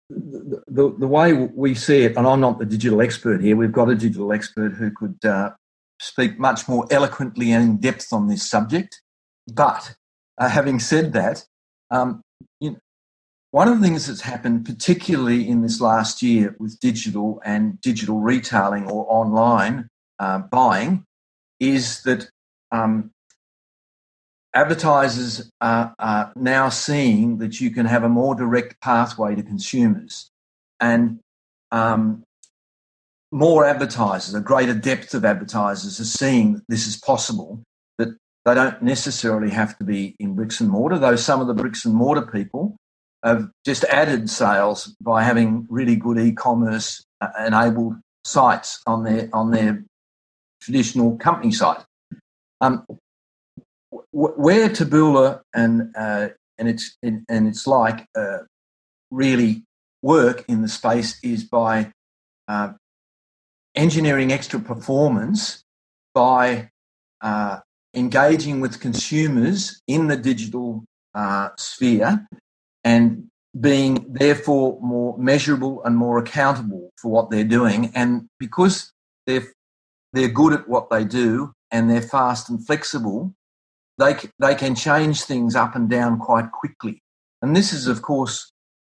The, 0.09 0.61
the, 0.67 0.95
the, 0.99 1.07
way 1.07 1.33
we 1.33 1.73
see 1.73 2.03
it, 2.03 2.17
and 2.17 2.27
I'm 2.27 2.39
not 2.39 2.59
the 2.59 2.65
digital 2.65 3.01
expert 3.01 3.41
here, 3.41 3.55
we've 3.55 3.71
got 3.71 3.89
a 3.89 3.95
digital 3.95 4.31
expert 4.31 4.73
who 4.73 4.91
could 4.91 5.17
uh, 5.25 5.51
speak 5.99 6.37
much 6.37 6.67
more 6.67 6.85
eloquently 6.91 7.51
and 7.51 7.63
in 7.63 7.77
depth 7.77 8.13
on 8.13 8.27
this 8.27 8.47
subject. 8.47 9.01
But 9.51 9.95
uh, 10.37 10.49
having 10.49 10.79
said 10.79 11.13
that, 11.13 11.45
um, 11.89 12.21
one 13.57 13.67
of 13.67 13.81
the 13.81 13.87
things 13.87 14.05
that's 14.05 14.21
happened, 14.21 14.67
particularly 14.67 15.49
in 15.49 15.63
this 15.63 15.81
last 15.81 16.21
year 16.21 16.55
with 16.59 16.79
digital 16.79 17.41
and 17.43 17.81
digital 17.81 18.19
retailing 18.19 18.87
or 18.87 19.03
online 19.09 19.89
uh, 20.19 20.37
buying, 20.37 21.03
is 21.59 22.03
that 22.03 22.29
um, 22.71 23.09
advertisers 24.53 25.51
are, 25.59 25.91
are, 25.97 26.31
now 26.35 26.69
seeing 26.69 27.39
that 27.39 27.59
you 27.59 27.71
can 27.71 27.87
have 27.87 28.03
a 28.03 28.09
more 28.09 28.35
direct 28.35 28.79
pathway 28.79 29.33
to 29.33 29.41
consumers. 29.41 30.29
And 30.79 31.19
um, 31.71 32.21
more 33.31 33.65
advertisers, 33.65 34.35
a 34.35 34.39
greater 34.39 34.75
depth 34.75 35.15
of 35.15 35.25
advertisers 35.25 35.99
are 35.99 36.05
seeing 36.05 36.53
that 36.53 36.63
this 36.69 36.85
is 36.85 36.95
possible, 36.95 37.63
that 37.97 38.09
they 38.45 38.53
don't 38.53 38.83
necessarily 38.83 39.49
have 39.49 39.75
to 39.79 39.83
be 39.83 40.15
in 40.19 40.35
bricks 40.35 40.61
and 40.61 40.69
mortar, 40.69 40.99
though 40.99 41.15
some 41.15 41.41
of 41.41 41.47
the 41.47 41.55
bricks 41.55 41.85
and 41.85 41.95
mortar 41.95 42.21
people 42.21 42.77
have 43.27 43.49
just 43.65 43.83
added 43.85 44.29
sales 44.29 44.95
by 45.01 45.23
having 45.23 45.67
really 45.69 45.95
good 45.95 46.17
e-commerce 46.19 47.03
uh, 47.21 47.29
enabled 47.45 47.95
sites 48.23 48.81
on 48.85 49.03
their 49.03 49.29
on 49.33 49.51
their 49.51 49.83
traditional 50.61 51.17
company 51.17 51.51
site. 51.51 51.83
Um, 52.61 52.85
where 54.11 54.69
Taboola 54.69 55.41
and 55.53 55.93
uh, 55.95 56.29
and 56.57 56.67
it's 56.67 56.97
and 57.01 57.23
it's 57.29 57.67
like 57.67 58.05
uh, 58.15 58.39
really 59.11 59.63
work 60.01 60.45
in 60.47 60.61
the 60.61 60.67
space 60.67 61.19
is 61.23 61.43
by 61.43 61.91
uh, 62.47 62.73
engineering 63.75 64.31
extra 64.31 64.59
performance 64.59 65.63
by 66.13 66.69
uh, 67.21 67.59
engaging 67.93 68.59
with 68.59 68.79
consumers 68.79 69.81
in 69.87 70.07
the 70.07 70.17
digital 70.17 70.83
uh, 71.13 71.49
sphere 71.57 72.27
and 72.87 73.27
being 73.59 74.05
therefore 74.07 74.79
more 74.81 75.17
measurable 75.17 75.83
and 75.83 75.97
more 75.97 76.17
accountable 76.19 76.89
for 77.01 77.11
what 77.11 77.29
they're 77.29 77.43
doing. 77.59 77.91
And 77.93 78.29
because 78.39 78.93
they're 79.25 79.47
they're 80.13 80.29
good 80.29 80.53
at 80.53 80.69
what 80.69 80.89
they 80.89 81.03
do 81.03 81.51
and 81.69 81.89
they're 81.89 82.01
fast 82.01 82.49
and 82.49 82.65
flexible, 82.65 83.33
they 83.97 84.15
they 84.39 84.55
can 84.55 84.73
change 84.73 85.23
things 85.23 85.53
up 85.53 85.75
and 85.75 85.89
down 85.89 86.17
quite 86.17 86.51
quickly. 86.51 87.01
And 87.41 87.55
this 87.55 87.73
is, 87.73 87.87
of 87.87 88.01
course, 88.01 88.51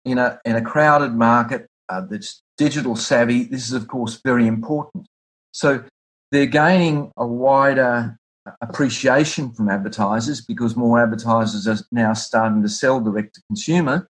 in 0.05 0.19
a 0.19 0.39
in 0.45 0.55
a 0.55 0.61
crowded 0.61 1.13
market 1.15 1.65
uh, 1.89 2.01
that's 2.01 2.43
digital 2.59 2.95
savvy. 2.95 3.45
This 3.45 3.67
is, 3.67 3.73
of 3.73 3.87
course, 3.87 4.21
very 4.23 4.45
important. 4.45 5.07
So 5.51 5.83
they're 6.31 6.45
gaining 6.45 7.11
a 7.17 7.25
wider 7.25 8.18
appreciation 8.61 9.51
from 9.51 9.69
advertisers 9.69 10.41
because 10.41 10.75
more 10.75 11.01
advertisers 11.01 11.67
are 11.67 11.83
now 11.91 12.13
starting 12.13 12.61
to 12.63 12.69
sell 12.69 12.99
direct 12.99 13.35
to 13.35 13.41
consumer, 13.47 14.07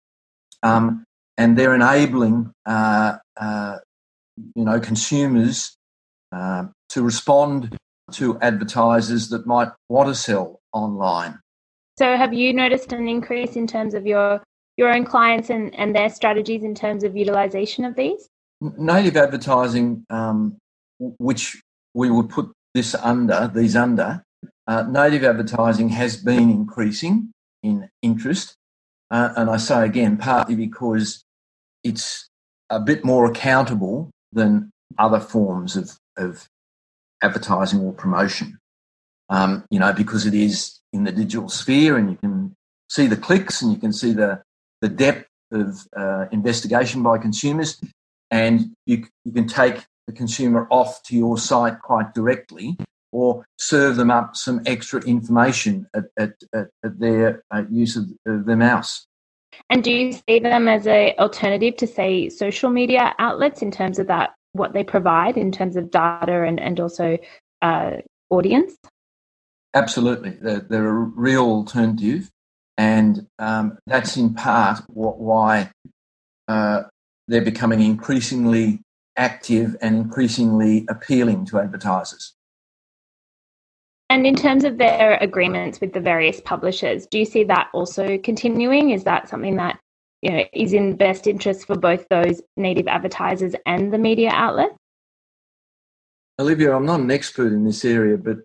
um, 0.63 1.05
and 1.37 1.57
they're 1.57 1.75
enabling 1.75 2.53
uh, 2.67 3.17
uh, 3.37 3.79
you 4.55 4.65
know 4.65 4.81
consumers 4.81 5.77
uh, 6.33 6.65
to 6.91 7.03
respond 7.03 7.77
to 8.13 8.39
advertisers 8.41 9.29
that 9.29 9.47
might 9.47 9.69
want 9.89 10.09
to 10.09 10.15
sell 10.15 10.61
online. 10.73 11.39
So, 11.99 12.17
have 12.17 12.33
you 12.33 12.53
noticed 12.53 12.93
an 12.93 13.09
increase 13.09 13.57
in 13.57 13.67
terms 13.67 13.95
of 13.95 14.07
your 14.07 14.43
your 14.77 14.95
own 14.95 15.05
clients 15.05 15.51
and, 15.51 15.75
and 15.75 15.95
their 15.95 16.09
strategies 16.09 16.63
in 16.63 16.75
terms 16.75 17.03
of 17.05 17.17
utilization 17.17 17.85
of 17.85 17.97
these? 17.97 18.29
Native 18.61 19.17
advertising, 19.17 20.07
um, 20.09 20.57
which 20.99 21.61
we 21.95 22.11
would 22.11 22.29
put 22.29 22.53
this 22.75 22.95
under, 22.95 23.51
these 23.53 23.75
under, 23.77 24.23
uh, 24.69 24.83
native 24.83 25.25
advertising 25.25 25.89
has 25.89 26.17
been 26.17 26.51
increasing 26.51 27.33
in 27.63 27.89
interest. 28.03 28.55
Uh, 29.11 29.33
and 29.37 29.49
I 29.49 29.57
say 29.57 29.85
again, 29.87 30.19
partly 30.19 30.55
because 30.55 31.25
it's 31.83 32.29
a 32.69 32.79
bit 32.79 33.03
more 33.05 33.25
accountable 33.25 34.11
than 34.31 34.71
other 34.99 35.21
forms 35.21 35.75
of, 35.75 35.99
of 36.19 36.47
advertising 37.23 37.81
or 37.81 37.93
promotion. 37.95 38.59
Um, 39.31 39.65
you 39.71 39.79
know, 39.79 39.93
because 39.93 40.27
it 40.27 40.35
is 40.35 40.81
in 40.93 41.05
the 41.05 41.13
digital 41.13 41.49
sphere 41.49 41.97
and 41.97 42.11
you 42.11 42.17
can 42.17 42.55
see 42.91 43.07
the 43.07 43.17
clicks 43.17 43.63
and 43.63 43.73
you 43.73 43.79
can 43.79 43.93
see 43.93 44.13
the, 44.13 44.43
the 44.83 44.89
depth 44.89 45.29
of 45.51 45.87
uh, 45.97 46.27
investigation 46.31 47.03
by 47.03 47.17
consumers, 47.17 47.81
and 48.31 48.75
you, 48.85 49.07
you 49.25 49.33
can 49.33 49.49
take 49.49 49.87
the 50.07 50.13
consumer 50.13 50.67
off 50.71 51.03
to 51.05 51.17
your 51.17 51.39
site 51.39 51.81
quite 51.81 52.13
directly 52.13 52.77
or 53.13 53.45
serve 53.59 53.97
them 53.97 54.11
up 54.11 54.37
some 54.37 54.61
extra 54.67 55.01
information 55.03 55.87
at, 55.95 56.05
at, 56.19 56.33
at, 56.55 56.67
at 56.85 56.99
their 56.99 57.43
uh, 57.51 57.63
use 57.71 57.97
of, 57.97 58.05
of 58.27 58.45
their 58.47 58.57
mouse. 58.57 59.07
And 59.71 59.83
do 59.83 59.93
you 59.93 60.13
see 60.13 60.39
them 60.39 60.69
as 60.69 60.87
an 60.87 61.13
alternative 61.19 61.77
to, 61.79 61.87
say, 61.87 62.29
social 62.29 62.71
media 62.71 63.15
outlets 63.19 63.63
in 63.63 63.71
terms 63.71 63.99
of 63.99 64.07
that, 64.07 64.35
what 64.53 64.73
they 64.73 64.85
provide 64.85 65.37
in 65.37 65.53
terms 65.53 65.77
of 65.77 65.91
data 65.91 66.45
and, 66.45 66.61
and 66.61 66.79
also 66.81 67.19
uh, 67.63 67.93
audience? 68.31 68.77
Absolutely. 69.75 70.31
They're, 70.31 70.61
they're, 70.61 70.89
a 70.89 70.93
real 70.93 71.45
alternative. 71.45 72.31
And 72.77 73.27
um, 73.39 73.79
that's 73.87 74.17
in 74.17 74.35
part 74.35 74.81
what, 74.89 75.19
why 75.19 75.71
uh, 76.47 76.85
they're 77.27 77.43
becoming 77.43 77.81
increasingly 77.81 78.81
active 79.17 79.77
and 79.83 79.97
increasingly 79.97 80.87
appealing 80.89 81.45
to 81.47 81.59
advertisers. 81.59 82.35
And 84.11 84.27
in 84.27 84.35
terms 84.35 84.65
of 84.65 84.79
their 84.79 85.19
agreements 85.21 85.81
with 85.81 85.93
the 85.93 86.01
various 86.01 86.41
publishers, 86.41 87.07
do 87.07 87.19
you 87.19 87.25
see 87.25 87.45
that 87.45 87.69
also 87.75 88.17
continuing? 88.19 88.91
Is 88.91 89.05
that 89.05 89.29
something 89.29 89.57
that 89.57 89.79
you 90.23 90.31
know 90.31 90.45
is 90.53 90.73
in 90.73 90.97
best 90.97 91.27
interest 91.27 91.67
for 91.67 91.77
both 91.77 92.07
those 92.09 92.41
native 92.57 92.89
advertisers 92.89 93.55
and 93.67 93.93
the 93.93 93.99
media 93.99 94.31
outlets? 94.33 94.75
Olivia, 96.39 96.75
I'm 96.75 96.87
not 96.87 97.01
an 97.01 97.11
expert 97.11 97.53
in 97.53 97.65
this 97.65 97.85
area, 97.85 98.17
but 98.17 98.39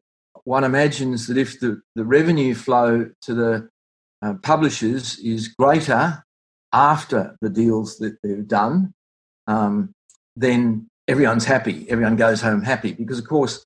one 0.44 0.64
imagines 0.64 1.28
that 1.28 1.38
if 1.38 1.60
the, 1.60 1.82
the 1.96 2.04
revenue 2.04 2.56
flow 2.56 3.10
to 3.22 3.34
the 3.34 3.70
uh, 4.22 4.34
publishers 4.42 5.18
is 5.20 5.48
greater 5.48 6.24
after 6.74 7.38
the 7.42 7.50
deals 7.50 7.98
that 8.00 8.18
they've 8.24 8.48
done, 8.48 8.94
um, 9.48 9.92
then 10.36 10.88
everyone's 11.08 11.46
happy. 11.46 11.86
Everyone 11.90 12.16
goes 12.16 12.42
home 12.42 12.64
happy 12.64 12.94
because, 12.94 13.20
of 13.20 13.28
course, 13.28 13.64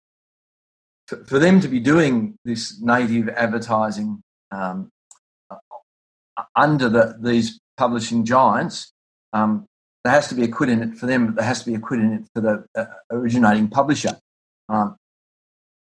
for, 1.07 1.39
them 1.39 1.59
to 1.61 1.67
be 1.67 1.79
doing 1.79 2.37
this 2.43 2.81
native 2.81 3.29
advertising 3.29 4.21
um, 4.51 4.89
under 6.55 6.89
the, 6.89 7.17
these 7.19 7.59
publishing 7.77 8.25
giants, 8.25 8.91
um, 9.33 9.65
there 10.03 10.13
has 10.13 10.27
to 10.29 10.35
be 10.35 10.43
a 10.43 10.47
quid 10.47 10.69
in 10.69 10.81
it 10.81 10.97
for 10.97 11.05
them, 11.05 11.27
but 11.27 11.35
there 11.35 11.45
has 11.45 11.59
to 11.59 11.65
be 11.65 11.75
a 11.75 11.79
quid 11.79 11.99
in 11.99 12.13
it 12.13 12.23
for 12.33 12.41
the 12.41 12.65
uh, 12.75 12.85
originating 13.11 13.67
publisher. 13.67 14.17
Um, 14.69 14.97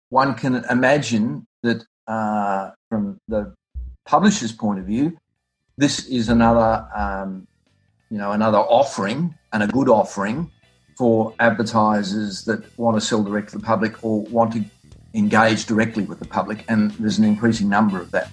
one 0.10 0.36
can 0.36 0.64
imagine 0.70 1.48
that 1.64 1.86
uh, 2.08 2.72
from 2.90 3.18
the 3.28 3.54
publisher's 4.06 4.52
point 4.52 4.80
of 4.80 4.86
view, 4.86 5.18
this 5.78 6.06
is 6.06 6.30
another, 6.30 6.88
um, 6.96 7.48
you 8.10 8.18
know, 8.18 8.32
another 8.32 8.60
offering 8.60 9.36
and 9.52 9.64
a 9.64 9.68
good 9.68 9.90
offering 9.90 10.52
for 10.98 11.34
advertisers 11.40 12.46
that 12.46 12.64
want 12.78 12.96
to 12.96 13.02
sell 13.02 13.24
direct 13.24 13.50
to 13.50 13.58
the 13.58 13.64
public 13.64 14.04
or 14.04 14.22
want 14.22 14.54
to 14.54 14.64
engage 15.16 15.66
directly 15.66 16.04
with 16.04 16.20
the 16.20 16.26
public, 16.26 16.66
and 16.68 16.92
there's 16.92 17.18
an 17.18 17.24
increasing 17.24 17.70
number 17.70 18.00
of 18.00 18.12
that. 18.12 18.30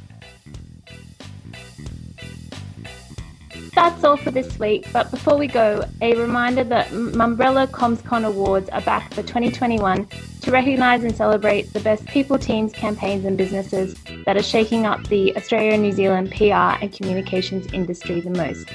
That's 3.74 4.04
all 4.04 4.18
for 4.18 4.30
this 4.30 4.58
week, 4.58 4.86
but 4.92 5.10
before 5.10 5.38
we 5.38 5.46
go, 5.46 5.84
a 6.02 6.14
reminder 6.14 6.62
that 6.64 6.88
Mumbrella 6.88 7.66
CommsCon 7.68 8.26
Awards 8.26 8.68
are 8.68 8.82
back 8.82 9.14
for 9.14 9.22
2021 9.22 10.06
to 10.42 10.50
recognise 10.50 11.04
and 11.04 11.16
celebrate 11.16 11.72
the 11.72 11.80
best 11.80 12.04
people, 12.04 12.38
teams, 12.38 12.72
campaigns, 12.74 13.24
and 13.24 13.38
businesses 13.38 13.96
that 14.26 14.36
are 14.36 14.42
shaking 14.42 14.84
up 14.84 15.02
the 15.08 15.34
Australia 15.36 15.78
New 15.78 15.92
Zealand 15.92 16.30
PR 16.32 16.76
and 16.82 16.92
communications 16.92 17.72
industry 17.72 18.20
the 18.20 18.30
most. 18.30 18.68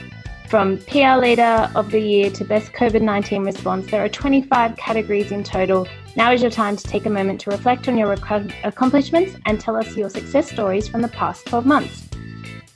From 0.50 0.78
PR 0.80 1.18
Leader 1.18 1.70
of 1.76 1.92
the 1.92 2.00
Year 2.00 2.32
to 2.32 2.46
Best 2.46 2.72
COVID 2.72 3.02
19 3.02 3.44
Response, 3.44 3.92
there 3.92 4.04
are 4.04 4.10
25 4.10 4.78
categories 4.78 5.32
in 5.32 5.44
total. 5.44 5.88
Now 6.18 6.32
is 6.32 6.42
your 6.42 6.50
time 6.50 6.76
to 6.76 6.84
take 6.84 7.06
a 7.06 7.12
moment 7.12 7.40
to 7.42 7.52
reflect 7.52 7.88
on 7.88 7.96
your 7.96 8.12
accomplishments 8.12 9.38
and 9.46 9.60
tell 9.60 9.76
us 9.76 9.96
your 9.96 10.10
success 10.10 10.50
stories 10.50 10.88
from 10.88 11.04
the 11.04 11.10
past 11.10 11.46
12 11.46 11.68
months. 11.68 12.10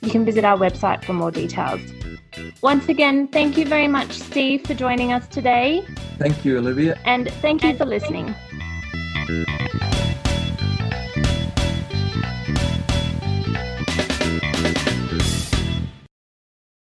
You 0.00 0.12
can 0.12 0.24
visit 0.24 0.44
our 0.44 0.56
website 0.56 1.04
for 1.04 1.12
more 1.12 1.32
details. 1.32 1.80
Once 2.62 2.88
again, 2.88 3.26
thank 3.26 3.58
you 3.58 3.66
very 3.66 3.88
much, 3.88 4.12
Steve, 4.12 4.64
for 4.64 4.74
joining 4.74 5.12
us 5.12 5.26
today. 5.26 5.84
Thank 6.20 6.44
you, 6.44 6.56
Olivia. 6.58 6.96
And 7.04 7.32
thank 7.42 7.64
you 7.64 7.76
for 7.76 7.84
listening. 7.84 8.32